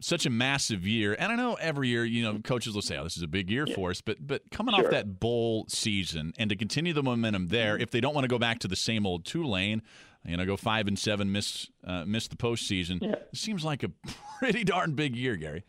[0.00, 1.16] such a massive year.
[1.18, 3.50] And I know every year, you know, coaches will say, "Oh, this is a big
[3.50, 3.74] year yeah.
[3.74, 4.84] for us," but but coming sure.
[4.84, 7.82] off that bowl season and to continue the momentum there, mm-hmm.
[7.82, 9.82] if they don't want to go back to the same old Tulane,
[10.24, 13.00] you know, go five and seven, miss uh, miss the postseason.
[13.00, 13.14] Yeah.
[13.32, 13.90] It seems like a
[14.38, 15.64] pretty darn big year, Guerry.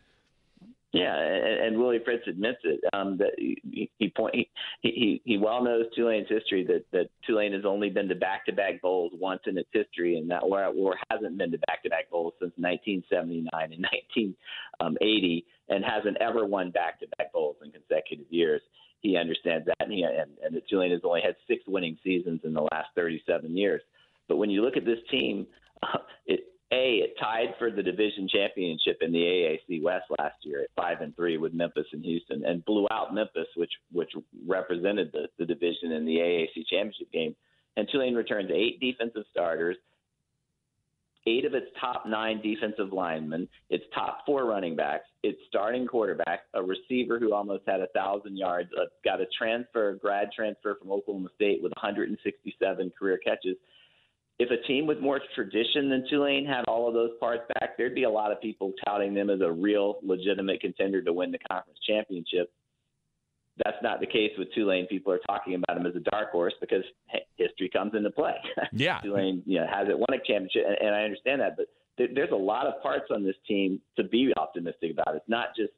[0.92, 2.80] Yeah, and, and Willie Fritz admits it.
[2.92, 4.48] Um, that he he, point, he
[4.82, 9.12] he he well knows Tulane's history that that Tulane has only been to back-to-back bowls
[9.18, 13.82] once in its history, and that or hasn't been to back-to-back bowls since 1979 and
[13.82, 18.60] 1980, and hasn't ever won back-to-back bowls in consecutive years.
[19.00, 22.42] He understands that, and, he, and, and the Tulane has only had six winning seasons
[22.44, 23.80] in the last 37 years.
[24.28, 25.46] But when you look at this team,
[26.26, 26.40] it,
[26.72, 31.02] a it tied for the division championship in the AAC West last year at five
[31.02, 34.10] and three with Memphis and Houston, and blew out Memphis, which which
[34.46, 37.36] represented the, the division in the AAC championship game.
[37.76, 39.76] And Tulane returns eight defensive starters,
[41.26, 46.40] eight of its top nine defensive linemen, its top four running backs, its starting quarterback,
[46.54, 50.90] a receiver who almost had a thousand yards, uh, got a transfer, grad transfer from
[50.90, 53.56] Oklahoma State with 167 career catches
[54.42, 57.94] if a team with more tradition than Tulane had all of those parts back, there'd
[57.94, 61.38] be a lot of people touting them as a real legitimate contender to win the
[61.38, 62.52] conference championship.
[63.64, 64.86] That's not the case with Tulane.
[64.88, 68.34] People are talking about them as a dark horse because hey, history comes into play.
[68.72, 72.08] Yeah, Tulane, you know, hasn't won a championship, and, and I understand that, but there,
[72.12, 75.14] there's a lot of parts on this team to be optimistic about.
[75.14, 75.72] It's not just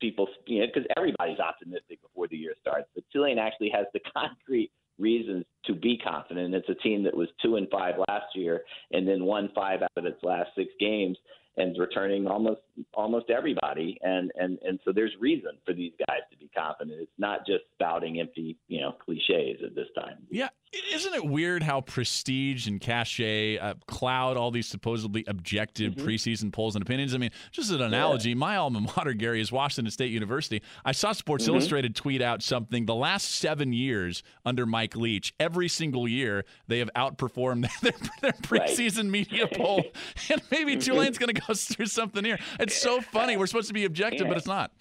[0.00, 4.00] people, you know, because everybody's optimistic before the year starts, but Tulane actually has the
[4.16, 6.54] concrete reasons to be confident.
[6.54, 9.90] It's a team that was two and five last year and then won five out
[9.96, 11.16] of its last six games
[11.56, 12.60] and returning almost
[12.94, 13.98] almost everybody.
[14.02, 17.00] And and and so there's reason for these guys to be confident.
[17.00, 20.18] It's not just spouting empty you know cliches at this time.
[20.30, 20.48] Yeah
[20.92, 26.06] isn't it weird how prestige and cachet uh, cloud all these supposedly objective mm-hmm.
[26.06, 27.14] preseason polls and opinions?
[27.14, 28.36] I mean, just an analogy, yeah.
[28.36, 30.62] my alma mater, Guerry, is Washington State University.
[30.84, 31.54] I saw Sports mm-hmm.
[31.54, 32.86] Illustrated tweet out something.
[32.86, 38.32] The last seven years under Mike Leach, every single year they have outperformed their, their
[38.32, 39.06] preseason right.
[39.06, 39.84] media poll,
[40.30, 40.80] and maybe mm-hmm.
[40.80, 42.38] Tulane's going to go through something here.
[42.60, 43.36] It's so funny.
[43.44, 44.28] We're supposed to be objective, yeah.
[44.28, 44.72] but it's not.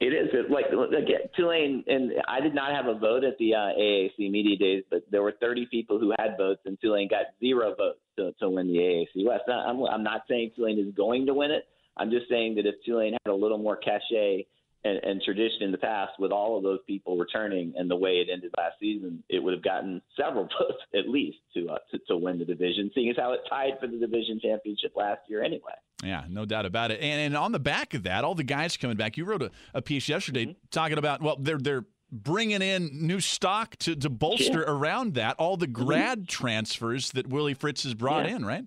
[0.00, 3.54] It is it, like again, Tulane, and I did not have a vote at the
[3.54, 7.26] uh, AAC media days, but there were 30 people who had votes, and Tulane got
[7.40, 9.44] zero votes to, to win the AAC West.
[9.48, 11.64] I'm, I'm not saying Tulane is going to win it.
[11.96, 14.46] I'm just saying that if Tulane had a little more cachet
[14.84, 18.16] and, and tradition in the past, with all of those people returning and the way
[18.16, 21.98] it ended last season, it would have gotten several votes at least to, uh, to
[22.08, 25.42] to win the division, seeing as how it tied for the division championship last year
[25.42, 25.72] anyway.
[26.02, 27.00] Yeah, no doubt about it.
[27.00, 29.16] And, and on the back of that, all the guys coming back.
[29.16, 30.58] You wrote a, a piece yesterday mm-hmm.
[30.70, 34.70] talking about well, they're they're bringing in new stock to to bolster yeah.
[34.70, 35.36] around that.
[35.38, 35.84] All the mm-hmm.
[35.84, 36.26] grad mm-hmm.
[36.26, 38.36] transfers that Willie Fritz has brought yeah.
[38.36, 38.66] in, right?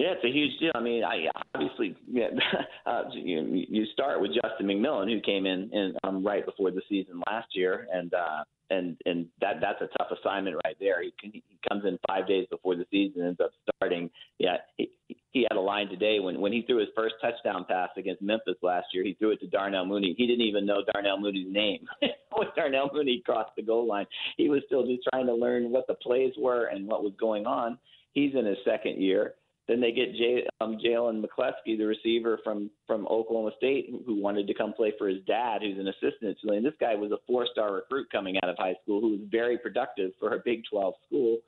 [0.00, 0.70] Yeah, it's a huge deal.
[0.74, 2.28] I mean, I obviously yeah,
[2.86, 6.80] uh, you, you start with Justin McMillan, who came in, in um, right before the
[6.88, 11.02] season last year, and uh, and and that that's a tough assignment right there.
[11.02, 14.08] He, he comes in five days before the season, ends up starting.
[14.38, 14.90] Yeah, he,
[15.32, 18.56] he had a line today when when he threw his first touchdown pass against Memphis
[18.62, 19.04] last year.
[19.04, 20.14] He threw it to Darnell Mooney.
[20.16, 21.86] He didn't even know Darnell Mooney's name
[22.32, 24.06] when Darnell Mooney crossed the goal line.
[24.38, 27.44] He was still just trying to learn what the plays were and what was going
[27.44, 27.76] on.
[28.14, 29.34] He's in his second year
[29.68, 34.46] then they get Jay, um, Jalen McCleskey, the receiver from from Oklahoma State, who wanted
[34.48, 36.64] to come play for his dad, who's an assistant at Tulane.
[36.64, 40.10] This guy was a four-star recruit coming out of high school, who was very productive
[40.18, 41.38] for a Big 12 school.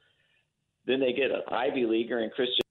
[0.86, 2.61] Then they get an Ivy leaguer and Christian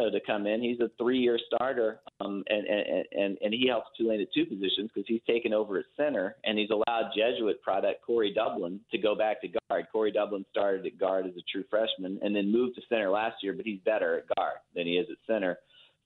[0.00, 0.62] to come in.
[0.62, 4.90] He's a three-year starter, um, and, and and and he helps Tulane at two positions
[4.94, 9.14] because he's taken over at center, and he's allowed Jesuit product Corey Dublin to go
[9.14, 9.86] back to guard.
[9.92, 13.36] Corey Dublin started at guard as a true freshman, and then moved to center last
[13.42, 15.58] year, but he's better at guard than he is at center.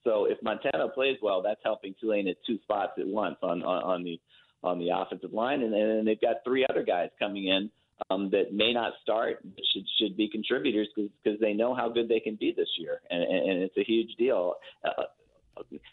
[0.05, 3.83] So if Montana plays well, that's helping Tulane at two spots at once on on,
[3.83, 4.21] on the
[4.63, 7.71] on the offensive line, and then they've got three other guys coming in
[8.11, 9.39] um, that may not start,
[9.73, 13.23] should should be contributors because they know how good they can be this year, and,
[13.23, 14.55] and it's a huge deal.
[14.85, 15.05] Uh,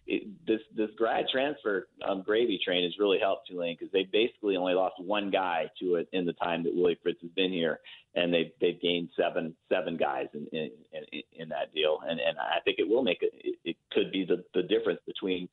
[0.07, 4.57] it, this this grad transfer um, gravy train has really helped Tulane because they basically
[4.57, 7.79] only lost one guy to it in the time that Willie Fritz has been here,
[8.15, 12.37] and they they've gained seven seven guys in in, in, in that deal, and and
[12.37, 13.19] I think it will make.
[13.21, 15.47] It, it could be the the difference between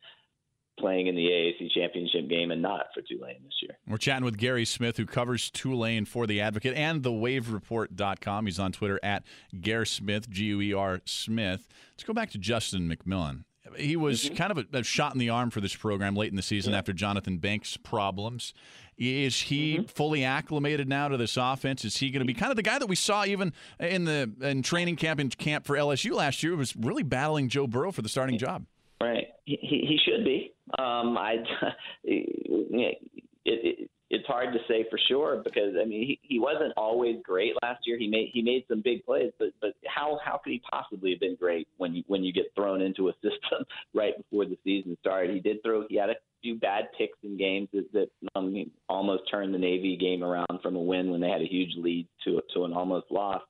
[0.80, 3.76] playing in the AAC championship game and not for Tulane this year.
[3.86, 8.46] We're chatting with Guerry Smith, who covers Tulane for The Advocate and thewavereport.com.
[8.46, 9.24] He's on Twitter at
[9.60, 11.68] Guerry Smith, G U E R Smith.
[11.92, 13.44] Let's go back to Justin McMillan.
[13.76, 14.34] He was mm-hmm.
[14.34, 16.72] kind of a, a, shot in the arm for this program late in the season
[16.72, 16.78] yeah.
[16.78, 18.52] after Jonathan Banks' problems.
[18.96, 19.84] Is he mm-hmm.
[19.84, 21.84] fully acclimated now to this offense?
[21.84, 24.30] Is he going to be kind of the guy that we saw even in the
[24.42, 26.54] in training camp in camp for LSU last year?
[26.56, 28.66] Was really battling Joe Burrow for the starting job.
[29.02, 30.52] Right, he, he should be.
[30.78, 31.36] Um, I
[32.04, 32.98] it,
[33.44, 37.54] it, it's hard to say for sure because I mean he, he wasn't always great
[37.62, 37.96] last year.
[37.96, 41.20] He made he made some big plays, but but how how could he possibly have
[41.20, 44.96] been great when you when you get thrown into a system right before the season
[45.00, 45.32] started?
[45.32, 48.54] He did throw he had a few bad picks in games that, that um,
[48.88, 52.08] almost turned the Navy game around from a win when they had a huge lead
[52.24, 53.42] to to an almost loss.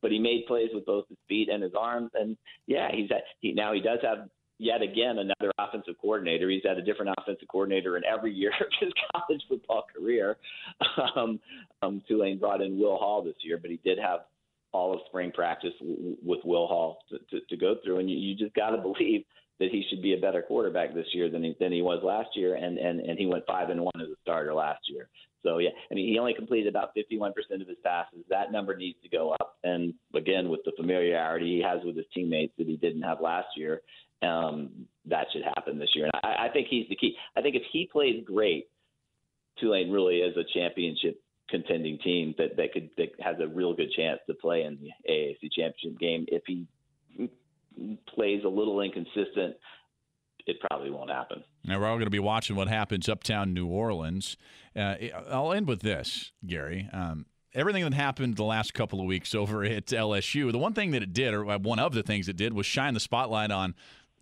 [0.00, 2.36] But he made plays with both his feet and his arms, and
[2.66, 6.48] yeah, he's at, he now he does have yet again another offensive coordinator.
[6.48, 10.36] He's had a different offensive coordinator in every year of his college football career.
[11.16, 11.40] Um,
[11.82, 14.20] um, Tulane brought in Will Hall this year, but he did have
[14.72, 18.16] all of spring practice w- with Will Hall to, to, to go through, and you,
[18.16, 19.24] you just got to believe
[19.60, 22.30] that he should be a better quarterback this year than he than he was last
[22.34, 25.08] year, and and and he went five and one as a starter last year.
[25.42, 28.24] So yeah, I mean he only completed about 51% of his passes.
[28.28, 32.06] That number needs to go up, and again with the familiarity he has with his
[32.12, 33.82] teammates that he didn't have last year,
[34.24, 34.70] um,
[35.06, 36.06] that should happen this year.
[36.06, 37.16] And I, I think he's the key.
[37.36, 38.68] I think if he plays great,
[39.60, 43.92] Tulane really is a championship contending team that that could that has a real good
[43.92, 46.24] chance to play in the AAC championship game.
[46.28, 46.66] If he
[48.14, 49.56] plays a little inconsistent,
[50.46, 51.42] it probably won't happen.
[51.64, 54.36] Now we're all going to be watching what happens uptown New Orleans.
[54.76, 54.96] Uh,
[55.30, 56.88] I'll end with this, Guerry.
[56.92, 60.90] Um, everything that happened the last couple of weeks over at LSU, the one thing
[60.90, 63.74] that it did, or one of the things it did, was shine the spotlight on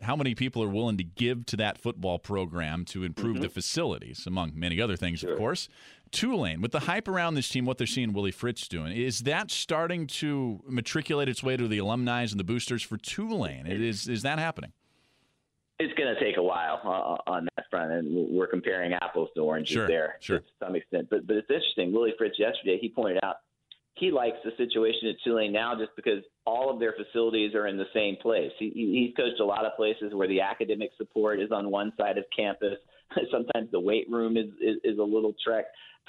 [0.03, 3.43] how many people are willing to give to that football program to improve mm-hmm.
[3.43, 5.33] the facilities, among many other things, sure.
[5.33, 5.69] of course.
[6.11, 9.51] Tulane, with the hype around this team, what they're seeing Willie Fritz doing, is that
[9.51, 13.67] starting to matriculate its way to the alumni and the boosters for Tulane?
[13.67, 14.73] It is is that happening?
[15.79, 19.41] It's going to take a while uh, on that front, and we're comparing apples to
[19.41, 20.41] oranges sure, there sure.
[20.41, 21.09] to some extent.
[21.11, 21.93] But but it's interesting.
[21.93, 23.37] Willie Fritz yesterday he pointed out
[23.95, 27.77] he likes the situation at Tulane now just because all of their facilities are in
[27.77, 28.51] the same place.
[28.59, 32.19] He, he's coached a lot of places where the academic support is on one side
[32.19, 32.79] of campus.
[33.31, 35.67] Sometimes the weight room is, is, is a little trek.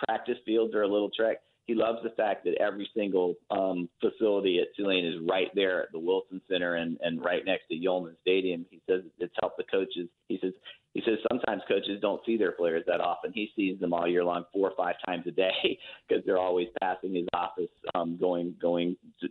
[0.07, 1.37] Practice fields are a little trek.
[1.65, 5.91] He loves the fact that every single um, facility at Tulane is right there at
[5.93, 8.65] the Wilson Center and, and right next to Yulman Stadium.
[8.69, 10.09] He says it's helped the coaches.
[10.27, 10.53] He says
[10.93, 13.31] he says sometimes coaches don't see their players that often.
[13.33, 16.67] He sees them all year long, four or five times a day, because they're always
[16.81, 19.27] passing his office, um, going going to,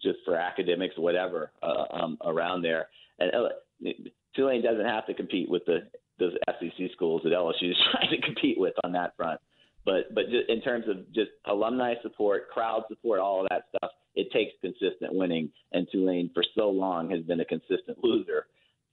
[0.00, 2.88] just for academics, whatever, uh, um, around there.
[3.18, 3.88] And uh,
[4.36, 8.20] Tulane doesn't have to compete with the those SEC schools that LSU is trying to
[8.20, 9.40] compete with on that front.
[9.84, 13.90] But but just in terms of just alumni support, crowd support, all of that stuff,
[14.14, 15.50] it takes consistent winning.
[15.72, 18.46] And Tulane for so long has been a consistent loser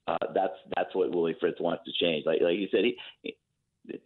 [0.08, 2.26] uh, that's that's what Willie Fritz wants to change.
[2.26, 3.36] Like like you said, he, he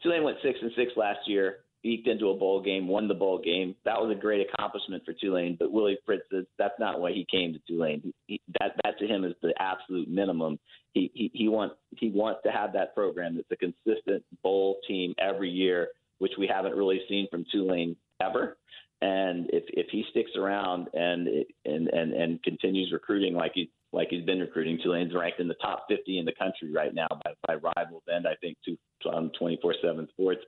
[0.04, 3.40] Tulane went six and six last year, eked into a bowl game, won the bowl
[3.40, 3.76] game.
[3.86, 5.56] That was a great accomplishment for Tulane.
[5.60, 6.24] But Willie Fritz
[6.58, 8.02] that's not why he came to Tulane.
[8.04, 10.60] He, he, that that to him is the absolute minimum.
[10.94, 15.14] He, he he wants he wants to have that program that's a consistent bowl team
[15.20, 18.58] every year, which we haven't really seen from Tulane ever.
[19.02, 21.28] And if if he sticks around and
[21.66, 24.80] and and and continues recruiting like he like he's been recruiting.
[24.82, 28.28] Tulane's ranked in the top 50 in the country right now by, by rivals, and
[28.28, 28.78] I think to
[29.10, 30.42] um, 24/7 Sports,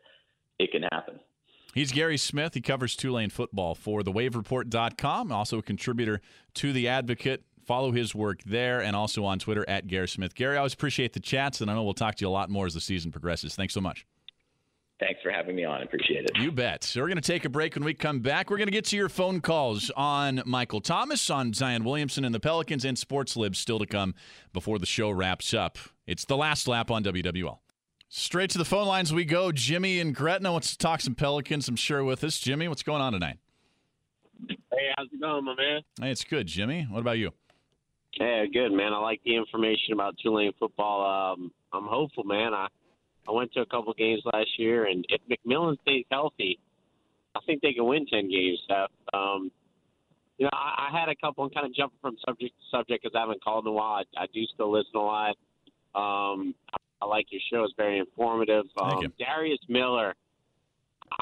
[0.59, 1.19] it can happen.
[1.73, 2.53] He's Guerry Smith.
[2.53, 6.21] He covers Tulane football for thewavereport.com, also a contributor
[6.55, 7.43] to The Advocate.
[7.65, 10.35] Follow his work there and also on Twitter at Guerry Smith.
[10.35, 12.49] Guerry, I always appreciate the chats, and I know we'll talk to you a lot
[12.49, 13.55] more as the season progresses.
[13.55, 14.05] Thanks so much.
[14.99, 15.81] Thanks for having me on.
[15.81, 16.37] I appreciate it.
[16.37, 16.83] You bet.
[16.83, 17.75] So we're going to take a break.
[17.75, 21.29] When we come back, we're going to get to your phone calls on Michael Thomas,
[21.29, 24.13] on Zion Williamson and the Pelicans, and Sports Libs still to come
[24.53, 25.77] before the show wraps up.
[26.05, 27.57] It's the last lap on WWL.
[28.07, 29.51] Straight to the phone lines we go.
[29.51, 32.37] Jimmy and Gretna wants to talk some Pelicans, I'm sure, with us.
[32.37, 33.39] Jimmy, what's going on tonight?
[34.47, 35.81] Hey, how's it going, my man?
[35.99, 36.85] Hey, it's good, Jimmy.
[36.89, 37.31] What about you?
[38.19, 38.93] Yeah, good man.
[38.93, 41.33] I like the information about Tulane football.
[41.33, 42.53] Um, I'm hopeful, man.
[42.53, 42.67] I
[43.27, 46.59] I went to a couple games last year, and if McMillan stays healthy,
[47.35, 48.59] I think they can win ten games.
[48.67, 48.89] Seth.
[49.13, 49.51] Um,
[50.37, 51.43] you know, I, I had a couple.
[51.43, 54.03] I'm kind of jumping from subject to subject because I haven't called in a while.
[54.17, 55.37] I, I do still listen a lot.
[55.95, 58.65] Um, I, I like your show; it's very informative.
[58.81, 59.13] Um.
[59.17, 60.15] Darius Miller.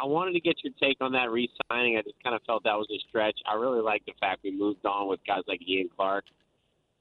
[0.02, 1.98] I wanted to get your take on that re-signing.
[1.98, 3.38] I just kind of felt that was a stretch.
[3.46, 6.24] I really like the fact we moved on with guys like Ian Clark.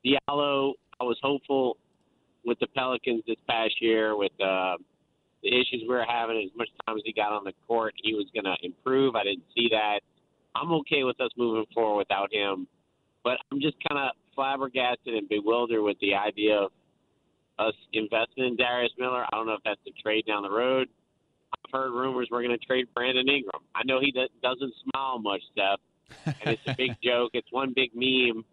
[0.04, 1.76] Diallo, I was hopeful
[2.44, 4.76] with the Pelicans this past year with uh,
[5.42, 6.38] the issues we were having.
[6.38, 9.14] As much time as he got on the court, he was going to improve.
[9.14, 10.00] I didn't see that.
[10.54, 12.66] I'm okay with us moving forward without him,
[13.22, 16.72] but I'm just kind of flabbergasted and bewildered with the idea of
[17.58, 19.24] us investing in Darius Miller.
[19.24, 20.88] I don't know if that's a trade down the road.
[21.52, 23.62] I've heard rumors we're going to trade Brandon Ingram.
[23.74, 25.80] I know he doesn't smile much, Steph,
[26.26, 27.30] and it's a big joke.
[27.34, 28.44] It's one big meme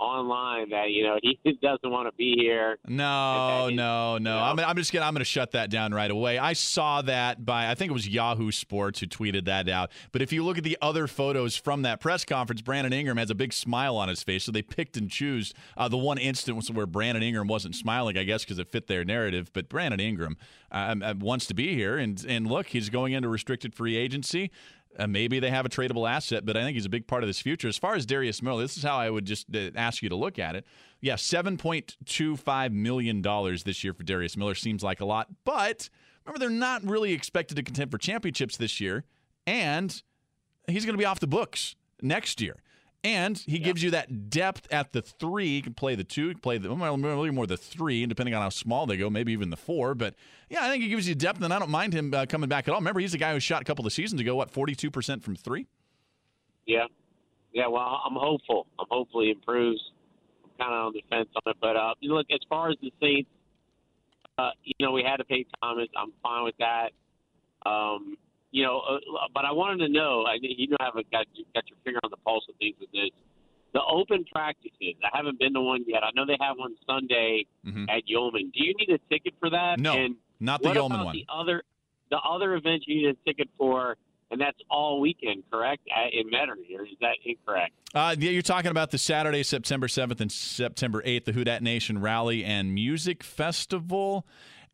[0.00, 2.78] online that you know he doesn't want to be here.
[2.88, 3.74] No, Okay.
[3.76, 4.36] no, no.
[4.36, 4.50] Yeah.
[4.50, 6.38] I'm, I'm just gonna I'm gonna shut that down right away.
[6.38, 9.90] I saw that by I think it was Yahoo Sports who tweeted that out.
[10.12, 13.30] But if you look at the other photos from that press conference, Brandon Ingram has
[13.30, 14.44] a big smile on his face.
[14.44, 18.24] So they picked and choose uh, the one instance where Brandon Ingram wasn't smiling, I
[18.24, 19.50] guess, because it fit their narrative.
[19.52, 20.36] But Brandon Ingram
[20.72, 24.50] uh, uh, wants to be here, and and look, he's going into restricted free agency.
[24.98, 27.28] Uh, maybe they have a tradable asset, but I think he's a big part of
[27.28, 27.68] this future.
[27.68, 30.16] As far as Darius Miller, this is how I would just uh, ask you to
[30.16, 30.66] look at it.
[31.00, 35.04] Yeah, seven point two five million dollars this year for Darius Miller seems like a
[35.04, 35.88] lot, but
[36.24, 39.04] remember they're not really expected to contend for championships this year,
[39.46, 40.02] and
[40.66, 42.56] he's going to be off the books next year.
[43.02, 45.48] And he gives you that depth at the three.
[45.48, 48.10] You can play the two, you can play the well, really more the three, and
[48.10, 49.94] depending on how small they go, maybe even the four.
[49.94, 50.14] But
[50.50, 52.68] yeah, I think he gives you depth, and I don't mind him uh, coming back
[52.68, 52.80] at all.
[52.80, 55.24] Remember, he's the guy who shot a couple of seasons ago, what forty two percent
[55.24, 55.66] from three.
[56.66, 56.86] Yeah,
[57.54, 57.68] yeah.
[57.68, 58.66] Well, I'm hopeful.
[58.78, 59.80] I'm hopeful he improves.
[60.44, 62.76] I'm kind of on the fence on it, but uh, you look as far as
[62.82, 63.30] the Saints.
[64.36, 65.88] Uh, you know, we had to pay Thomas.
[65.96, 66.90] I'm fine with that.
[67.64, 68.16] Um,
[68.50, 68.98] you know, uh,
[69.34, 70.24] but I wanted to know.
[70.26, 73.10] I you know, haven't got got your finger on the pulse of things with this.
[73.72, 74.96] The open practices.
[75.04, 76.02] I haven't been to one yet.
[76.02, 77.88] I know they have one Sunday Mhm.
[77.88, 78.52] at Yulman.
[78.52, 79.78] Do you need a ticket for that?
[79.78, 81.14] No, And not the Yulman one.
[81.14, 81.62] The other,
[82.10, 83.96] the other events you need a ticket for,
[84.32, 85.82] and that's all weekend, correct?
[86.12, 87.72] In Metairie, or is that incorrect?
[87.94, 91.62] Uh, yeah, you're talking about the Saturday, September 7th and September 8th, the Who Dat
[91.62, 94.26] Nation Rally and Music Festival.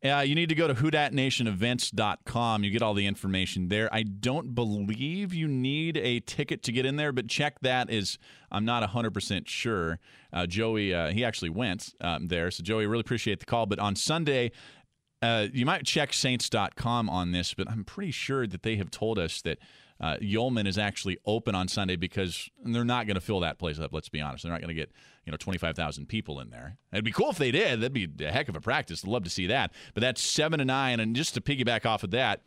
[0.05, 2.63] Uh, you need to go to whodatnationevents.com.
[2.63, 3.91] You get all the information there.
[3.91, 7.89] I don't believe you need a ticket to get in there, but check that.
[7.89, 8.19] Is
[8.51, 9.99] I'm not 100% sure.
[10.31, 12.51] Uh, Joey, uh, he actually went um, there.
[12.51, 13.65] So, Joey, really appreciate the call.
[13.65, 14.51] But on Sunday,
[15.21, 19.17] uh, you might check saints.com on this, but I'm pretty sure that they have told
[19.17, 19.57] us that
[19.99, 23.79] uh, Yulman is actually open on Sunday because they're not going to fill that place
[23.79, 23.93] up.
[23.93, 24.91] Let's be honest; they're not going to get
[25.25, 26.77] you know 25,000 people in there.
[26.91, 27.81] It'd be cool if they did.
[27.81, 29.03] That'd be a heck of a practice.
[29.03, 29.73] I'd love to see that.
[29.93, 32.41] But that's seven to nine, and just to piggyback off of that,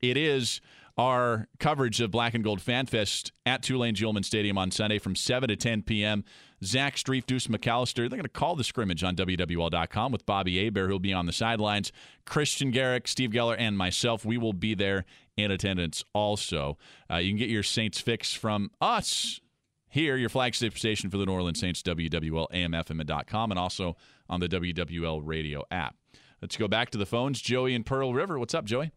[0.00, 0.60] it is
[0.96, 5.16] our coverage of Black and Gold Fan Fest at Tulane Yulman Stadium on Sunday from
[5.16, 6.24] 7 to 10 p.m.
[6.62, 10.88] Zach Strief, Deuce McAllister, they're going to call the scrimmage on WWL.com with Bobby Hebert,
[10.88, 11.92] who'll be on the sidelines.
[12.24, 15.04] Christian Garrick, Steve Geller, and myself, we will be there
[15.36, 16.78] in attendance also.
[17.10, 19.40] Uh, you can get your Saints fix from us
[19.88, 23.96] here, your flagship station for the New Orleans Saints, WWLAMFM.com, and also
[24.28, 25.96] on the WWL radio app.
[26.40, 27.40] Let's go back to the phones.
[27.40, 28.38] Joey in Pearl River.
[28.38, 28.92] What's up, Joey?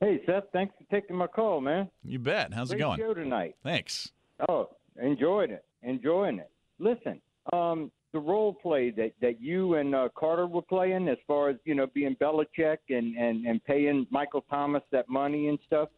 [0.00, 1.90] Hey, Seth, thanks for taking my call, man.
[2.02, 2.54] You bet.
[2.54, 2.98] How's it going?
[2.98, 3.56] show tonight.
[3.62, 4.12] Thanks.
[4.48, 5.64] Oh, enjoyed it.
[5.82, 6.50] Enjoying it.
[6.78, 7.20] Listen,
[7.52, 11.56] um, the role play that, that you and uh, Carter were playing as far as,
[11.66, 15.90] you know, being Belichick and, and, and paying Michael Thomas that money and stuff,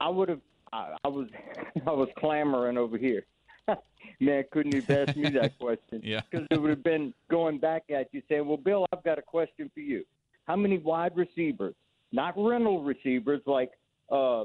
[0.00, 0.40] I would have,
[0.72, 1.28] I, I was,
[1.86, 3.26] I was clamoring over here.
[4.20, 6.00] Man, couldn't have asked me that question.
[6.02, 6.22] Yeah.
[6.30, 9.22] Because it would have been going back at you saying, well, Bill, I've got a
[9.22, 10.04] question for you.
[10.46, 11.74] How many wide receivers,
[12.12, 13.70] not rental receivers like,
[14.10, 14.42] uh,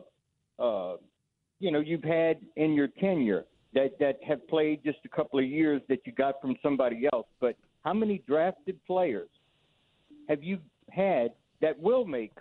[0.59, 0.97] uh,
[1.59, 5.45] you know, you've had in your tenure that, that have played just a couple of
[5.45, 9.29] years that you got from somebody else, but how many drafted players
[10.27, 12.33] have you had that will make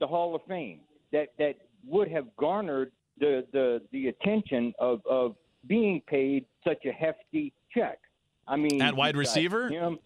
[0.00, 0.80] the Hall of Fame
[1.12, 1.54] that that
[1.86, 7.98] would have garnered the the, the attention of, of being paid such a hefty check?
[8.46, 9.68] I mean, At wide receiver?
[9.68, 9.98] him,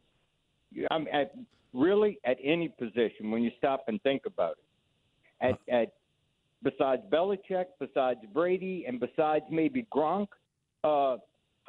[0.90, 1.34] I'm at
[1.72, 4.64] really at any position when you stop and think about it.
[5.40, 5.92] At at
[6.62, 10.28] besides Belichick, besides Brady, and besides maybe Gronk,
[10.84, 11.16] uh,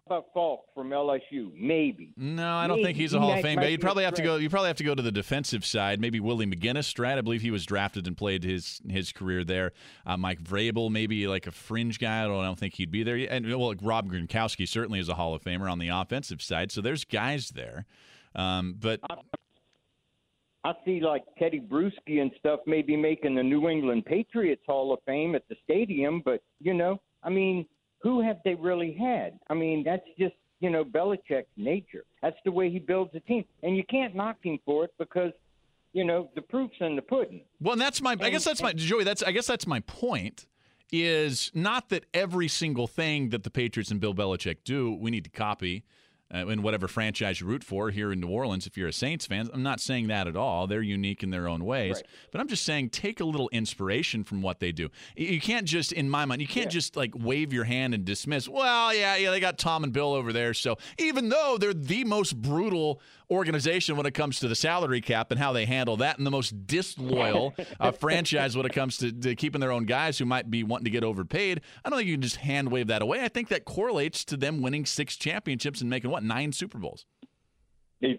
[0.09, 1.51] how about Faulk from LSU?
[1.55, 2.13] Maybe.
[2.17, 2.85] No, I don't Maybe.
[2.85, 3.57] think he's a Hall of Fame.
[3.57, 4.37] But you'd probably have to go.
[4.37, 6.01] You probably have to go to the defensive side.
[6.01, 7.17] Maybe Willie McGinest, right?
[7.17, 9.73] I believe he was drafted and played his his career there.
[10.05, 12.23] Uh, Mike Vrabel, maybe like a fringe guy.
[12.23, 13.15] I don't, I don't think he'd be there.
[13.29, 16.71] And well, like Rob Gronkowski certainly is a Hall of Famer on the offensive side.
[16.71, 17.85] So there's guys there.
[18.33, 19.01] Um, but
[20.63, 24.99] I see like Tedy Bruschi and stuff maybe making the New England Patriots Hall of
[25.05, 27.65] Fame at the stadium, but you know, I mean,
[27.99, 29.39] who have they really had?
[29.49, 32.03] I mean, that's just you know Belichick's nature.
[32.21, 35.31] That's the way he builds a team, and you can't knock him for it because
[35.93, 37.41] you know the proof's in the pudding.
[37.59, 38.15] Well, and that's my.
[38.19, 39.03] I guess that's my Joey.
[39.03, 40.45] That's I guess that's my point.
[40.93, 45.23] Is not that every single thing that the Patriots and Bill Belichick do we need
[45.23, 45.85] to copy
[46.33, 48.65] uh, in whatever franchise you root for here in New Orleans.
[48.67, 50.67] If you're a Saints fan, I'm not saying that at all.
[50.67, 52.05] They're unique in their own ways, Right.
[52.31, 54.89] but I'm just saying take a little inspiration from what they do.
[55.15, 58.47] You- can't just, in my mind, you can't just like wave your hand and dismiss.
[58.47, 60.53] Well, yeah, yeah, they got Tom and Bill over there.
[60.53, 65.31] So even though they're the most brutal organization when it comes to the salary cap
[65.31, 69.11] and how they handle that, and the most disloyal uh, franchise when it comes to,
[69.11, 72.09] to keeping their own guys who might be wanting to get overpaid, I don't think
[72.09, 73.21] you can just hand wave that away.
[73.21, 77.05] I think that correlates to them winning six championships and making what nine Super Bowls.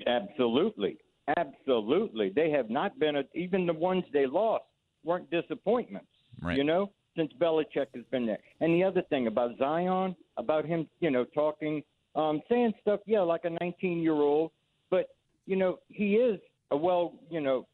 [0.07, 0.99] Absolutely,
[1.37, 2.33] absolutely.
[2.35, 4.65] They have not been a, even the ones they lost
[5.05, 6.07] weren't disappointments.
[6.41, 6.57] Right.
[6.57, 8.39] You know, since Belichick has been there.
[8.61, 11.83] And the other thing about Zion, about him, you know, talking,
[12.15, 14.51] um, saying stuff, yeah, like a 19 year old,
[14.91, 15.09] but
[15.47, 16.41] you know, he is
[16.71, 17.67] a well, you know,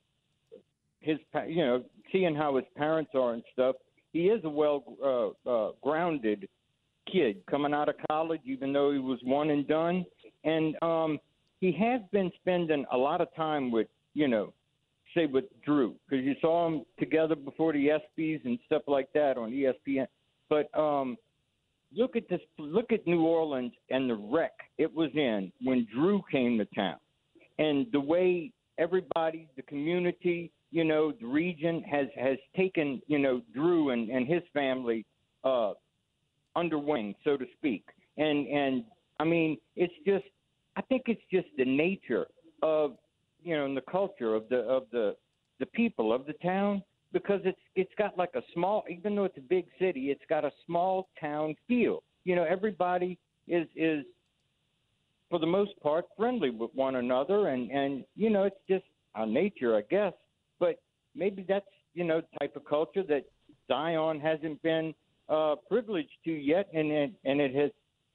[1.01, 3.76] his, you know, seeing how his parents are and stuff.
[4.12, 6.49] He is a well uh, uh, grounded
[7.11, 10.05] kid coming out of college, even though he was one and done.
[10.45, 11.18] And um,
[11.61, 14.53] he has been spending a lot of time with, you know,
[15.14, 19.36] say with Drew, because you saw them together before the ESPYS and stuff like that
[19.36, 20.07] on ESPN.
[20.49, 21.16] But um,
[21.95, 22.41] look at this.
[22.59, 26.99] Look at New Orleans and the wreck it was in when Drew came to town,
[27.59, 33.43] and the way everybody, the community, you know, the region has has taken, you know,
[33.55, 35.05] Drew and and his family
[35.45, 35.72] uh,
[36.57, 37.84] under wing, so to speak.
[38.16, 38.84] And and
[39.18, 40.24] I mean, it's just
[40.76, 42.26] I think it's just the nature
[42.62, 42.96] of
[43.42, 45.16] you know, and the culture of the of the
[45.58, 49.38] the people of the town because it's it's got like a small even though it's
[49.38, 52.02] a big city, it's got a small town feel.
[52.24, 54.04] You know, everybody is is
[55.30, 59.26] for the most part friendly with one another and and you know, it's just our
[59.26, 60.12] nature, I guess.
[60.60, 60.80] But
[61.14, 63.24] maybe that's, you know, the type of culture that
[63.66, 64.94] Zion hasn't been
[65.28, 67.70] uh privileged to yet and it, and it has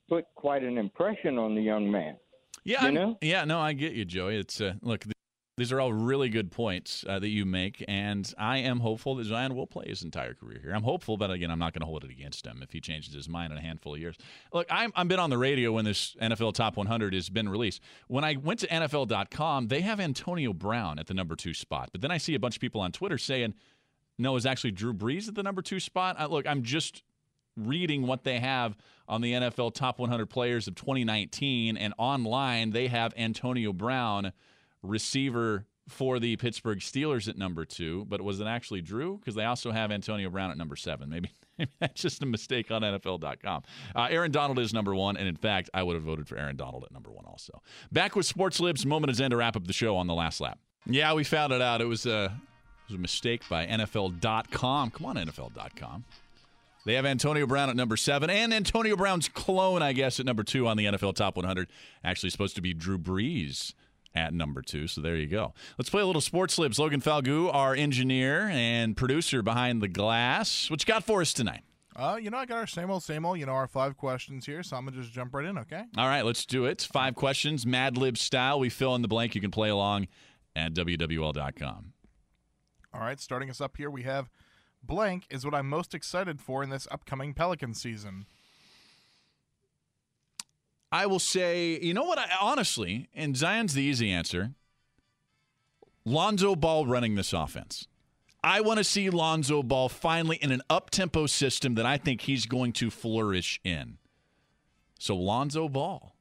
[0.10, 2.18] put quite an impression on the young man.
[2.64, 3.18] Yeah, You know?
[3.22, 4.38] yeah, no, I get you, Joey.
[4.38, 5.14] It's uh, look, th-
[5.58, 9.26] these are all really good points uh, that you make, and I am hopeful that
[9.26, 10.74] Zion will play his entire career here.
[10.74, 13.14] I'm hopeful, but again, I'm not going to hold it against him if he changes
[13.14, 14.16] his mind in a handful of years.
[14.54, 17.82] Look, I'm I've been on the radio when this NFL Top 100 has been released.
[18.08, 22.02] When I went to NFL.com, they have Antonio Brown at the number two spot, but
[22.02, 23.54] then I see a bunch of people on Twitter saying,
[24.18, 27.04] "No, it's actually Drew Brees at the number two spot." Uh, look, I'm just
[27.56, 28.76] reading what they have
[29.08, 34.32] on the NFL Top 100 Players of 2019, and online they have Antonio Brown,
[34.82, 38.06] receiver for the Pittsburgh Steelers at number two.
[38.06, 39.18] But was it actually Drew?
[39.18, 41.10] Because they also have Antonio Brown at number seven.
[41.10, 41.32] Maybe,
[41.80, 43.64] that's just a mistake on NFL.com.
[43.96, 46.56] Uh, Aaron Donald is number one, and in fact, I would have voted for Aaron
[46.56, 47.62] Donald at number one also.
[47.92, 50.40] Back with Sports Libs, moment is end to wrap up the show on the last
[50.40, 50.60] lap.
[50.86, 51.82] Yeah, we found it out.
[51.82, 54.92] It was a, it was a mistake by NFL.com.
[54.92, 56.04] Come on, NFL.com.
[56.86, 60.44] They have Antonio Brown at number seven, and Antonio Brown's clone, I guess, at number
[60.44, 61.70] two on the NFL Top 100.
[62.04, 63.74] Actually, supposed to be Drew Brees
[64.14, 64.88] at number two.
[64.88, 65.54] So there you go.
[65.78, 66.80] Let's play a little sports libs.
[66.80, 70.70] Logan Falgu, our engineer and producer behind the glass.
[70.70, 71.62] What you got for us tonight?
[71.96, 74.46] Uh, you know, I got our same old, same old, you know, our five questions
[74.46, 75.84] here, so I'm going to just jump right in, okay?
[75.96, 76.82] All right, let's do it.
[76.92, 78.60] Five questions, Mad Lib style.
[78.60, 79.36] We fill in the blank.
[79.36, 80.08] You can play along
[80.56, 81.94] at WWL.com.
[82.96, 84.30] All right, starting us up here, we have
[84.84, 88.26] blank is what I'm most excited for in this upcoming Pelican season.
[90.92, 92.20] I will say, you know what?
[92.20, 94.52] I, honestly, and Zion's the easy answer.
[96.06, 97.88] Lonzo Ball running this offense.
[98.44, 102.22] I want to see Lonzo Ball finally in an up tempo system that I think
[102.22, 103.98] he's going to flourish in.
[105.00, 106.14] So Lonzo Ball,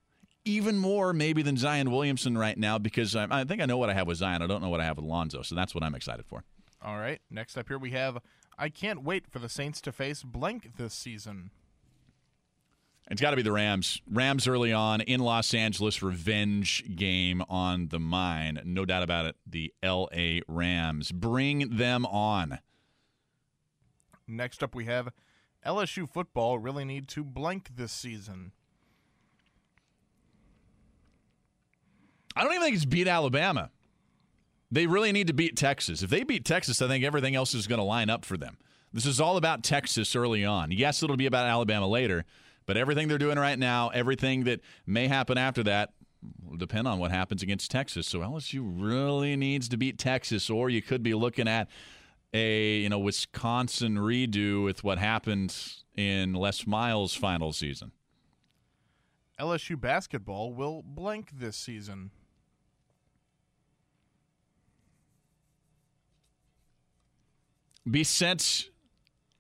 [0.45, 3.91] even more maybe than Zion Williamson right now because I, I think I know what
[3.91, 4.41] I have with Zion.
[4.41, 6.45] I don't know what I have with Lonzo, so that's what I'm excited for.
[6.85, 8.19] All right, next up here, we have
[8.59, 11.51] I can't wait for the Saints to face blank this season.
[13.11, 14.01] It's got to be the Rams.
[14.11, 18.61] Rams early on in Los Angeles, revenge game on the mine.
[18.65, 19.37] No doubt about it.
[19.47, 20.43] The L.A.
[20.47, 21.13] Rams.
[21.13, 22.61] Bring them on.
[24.29, 25.11] Next up, we have
[25.67, 28.53] LSU football really need to blank this season.
[32.35, 33.71] I don't even think it's beat Alabama.
[34.73, 36.03] They really need to beat Texas.
[36.03, 38.57] If they beat Texas, I think everything else is going to line up for them.
[38.91, 40.71] This is all about Texas early on.
[40.71, 42.25] Yes, it'll be about Alabama later,
[42.65, 45.93] but everything they're doing right now, everything that may happen after that,
[46.43, 48.07] will depend on what happens against Texas.
[48.07, 51.69] So LSU really needs to beat Texas, or you could be looking at
[52.33, 55.55] a you know Wisconsin redo with what happened
[55.97, 57.93] in Les Miles' final season.
[59.39, 62.11] LSU basketball will blank this season.
[67.91, 68.71] Be sent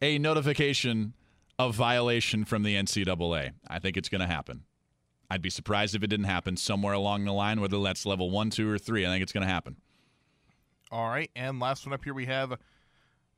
[0.00, 1.14] a notification
[1.58, 3.52] of violation from the NCAA.
[3.68, 4.64] I think it's going to happen.
[5.30, 8.50] I'd be surprised if it didn't happen somewhere along the line, whether that's level one,
[8.50, 9.06] two, or three.
[9.06, 9.76] I think it's going to happen.
[10.90, 12.58] All right, and last one up here we have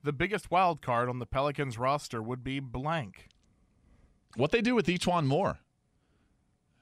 [0.02, 3.28] the biggest wild card on the Pelicans roster would be blank.
[4.36, 5.61] What they do with E'Twaun Moore?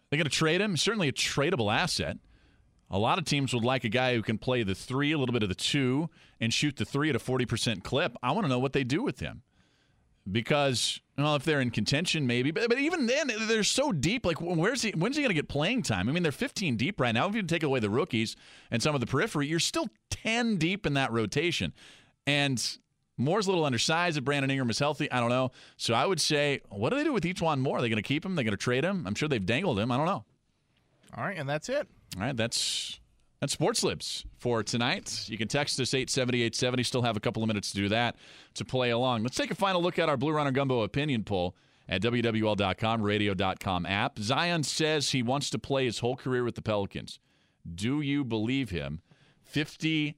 [0.08, 0.76] They're going to trade him.
[0.76, 2.16] Certainly a tradable asset.
[2.92, 5.32] A lot of teams would like a guy who can play the three, a little
[5.32, 8.14] bit of the two, and shoot the three at a 40% clip.
[8.22, 9.42] I want to know what they do with him.
[10.30, 12.50] Because, well, if they're in contention, maybe.
[12.50, 14.26] But, but even then, they're so deep.
[14.26, 14.90] Like, where's he?
[14.90, 16.08] When's he going to get playing time?
[16.08, 17.26] I mean, they're 15 deep right now.
[17.28, 18.36] If you take away the rookies
[18.70, 21.72] and some of the periphery, you're still 10 deep in that rotation.
[22.26, 22.62] And
[23.16, 24.16] Moore's a little undersized.
[24.16, 25.50] If Brandon Ingram is healthy, I don't know.
[25.76, 27.78] So I would say, what do they do with E'Twaun Moore?
[27.78, 28.32] Are they going to keep him?
[28.32, 29.06] Are They're going to trade him?
[29.06, 29.90] I'm sure they've dangled him.
[29.90, 30.24] I don't know.
[31.16, 31.88] All right, and that's it.
[32.16, 33.00] All right, that's
[33.40, 35.28] that's Sports Libs for tonight.
[35.28, 38.16] You can text us 870 Still have a couple of minutes to do that
[38.54, 39.22] to play along.
[39.22, 41.56] Let's take a final look at our Blue Runner Gumbo opinion poll
[41.88, 44.18] at WWL.com, radio.com app.
[44.18, 47.18] Zion says he wants to play his whole career with the Pelicans.
[47.74, 49.02] Do you believe him?
[49.52, 50.14] 58%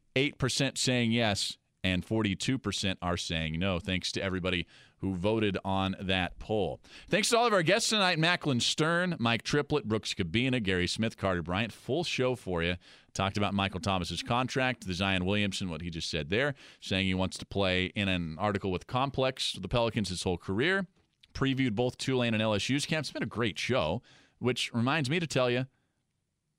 [0.78, 3.78] saying yes, and 42% are saying no.
[3.78, 4.66] Thanks to everybody
[5.04, 6.80] who voted on that poll.
[7.10, 11.18] Thanks to all of our guests tonight Macklin Stern, Mike Triplett, Brooks Kubena, Guerry Smith,
[11.18, 11.72] Carter Bryant.
[11.72, 12.76] Full show for you.
[13.12, 17.14] Talked about Michael Thomas's contract, the Zion Williamson, what he just said there, saying he
[17.14, 20.86] wants to play in an article with Complex, the Pelicans his whole career.
[21.34, 23.10] Previewed both Tulane and LSU's camps.
[23.10, 24.00] It's been a great show,
[24.38, 25.66] which reminds me to tell you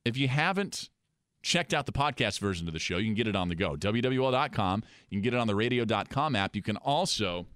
[0.06, 0.90] if you haven't
[1.42, 3.76] checked out the podcast version of the show, you can get it on the go.
[3.76, 4.84] WWL.com.
[5.10, 6.56] You can get it on the radio.com app.
[6.56, 7.48] You can also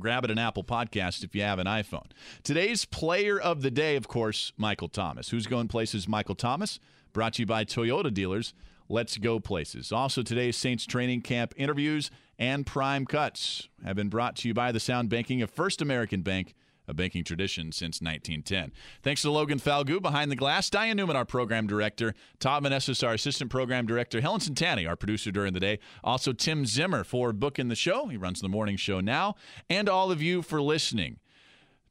[0.00, 2.06] grab it an Apple Podcast if you have an iPhone.
[2.42, 5.30] Today's player of the day, of course, Michael Thomas.
[5.30, 6.08] Who's going places?
[6.08, 6.78] Michael Thomas,
[7.12, 8.54] brought to you by Toyota Dealers.
[8.88, 9.90] Let's go places.
[9.90, 14.70] Also, today's Saints training camp interviews and prime cuts have been brought to you by
[14.70, 16.54] the sound banking of First American Bank
[16.88, 18.72] a banking tradition since 1910.
[19.02, 23.14] Thanks to Logan Falgu behind the glass, Diane Newman, our program director, Todd Manessis, our
[23.14, 27.68] assistant program director, Helen Santani, our producer during the day, also Tim Zimmer for booking
[27.68, 28.06] the show.
[28.08, 29.36] He runs the morning show now,
[29.68, 31.18] and all of you for listening.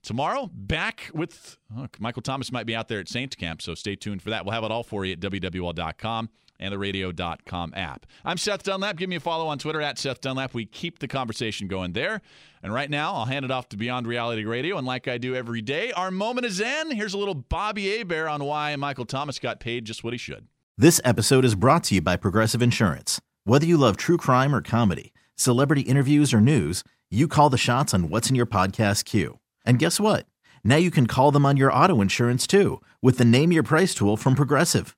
[0.04, 3.96] Tomorrow, back with oh, Michael Thomas might be out there at Saints Camp, so stay
[3.96, 4.46] tuned for that.
[4.46, 6.30] We'll have it all for you at WWL.com
[6.60, 8.06] and the radio.com app.
[8.24, 8.98] I'm Seth Dunlap.
[8.98, 10.54] Give me a follow on Twitter at Seth Dunlap.
[10.54, 12.22] We keep the conversation going there.
[12.64, 14.78] And right now, I'll hand it off to Beyond Reality Radio.
[14.78, 16.92] And like I do every day, our moment is in.
[16.92, 20.48] Here's a little Bobby Hebert on why Michael Thomas got paid just what he should.
[20.78, 23.22] This episode is brought to you by Progressive Insurance.
[23.44, 27.94] Whether you love true crime or comedy, celebrity interviews or news, you call the shots
[27.94, 29.40] on what's in your podcast queue.
[29.66, 30.26] And guess what?
[30.64, 33.94] Now you can call them on your auto insurance too with the Name Your Price
[33.94, 34.98] tool from Progressive.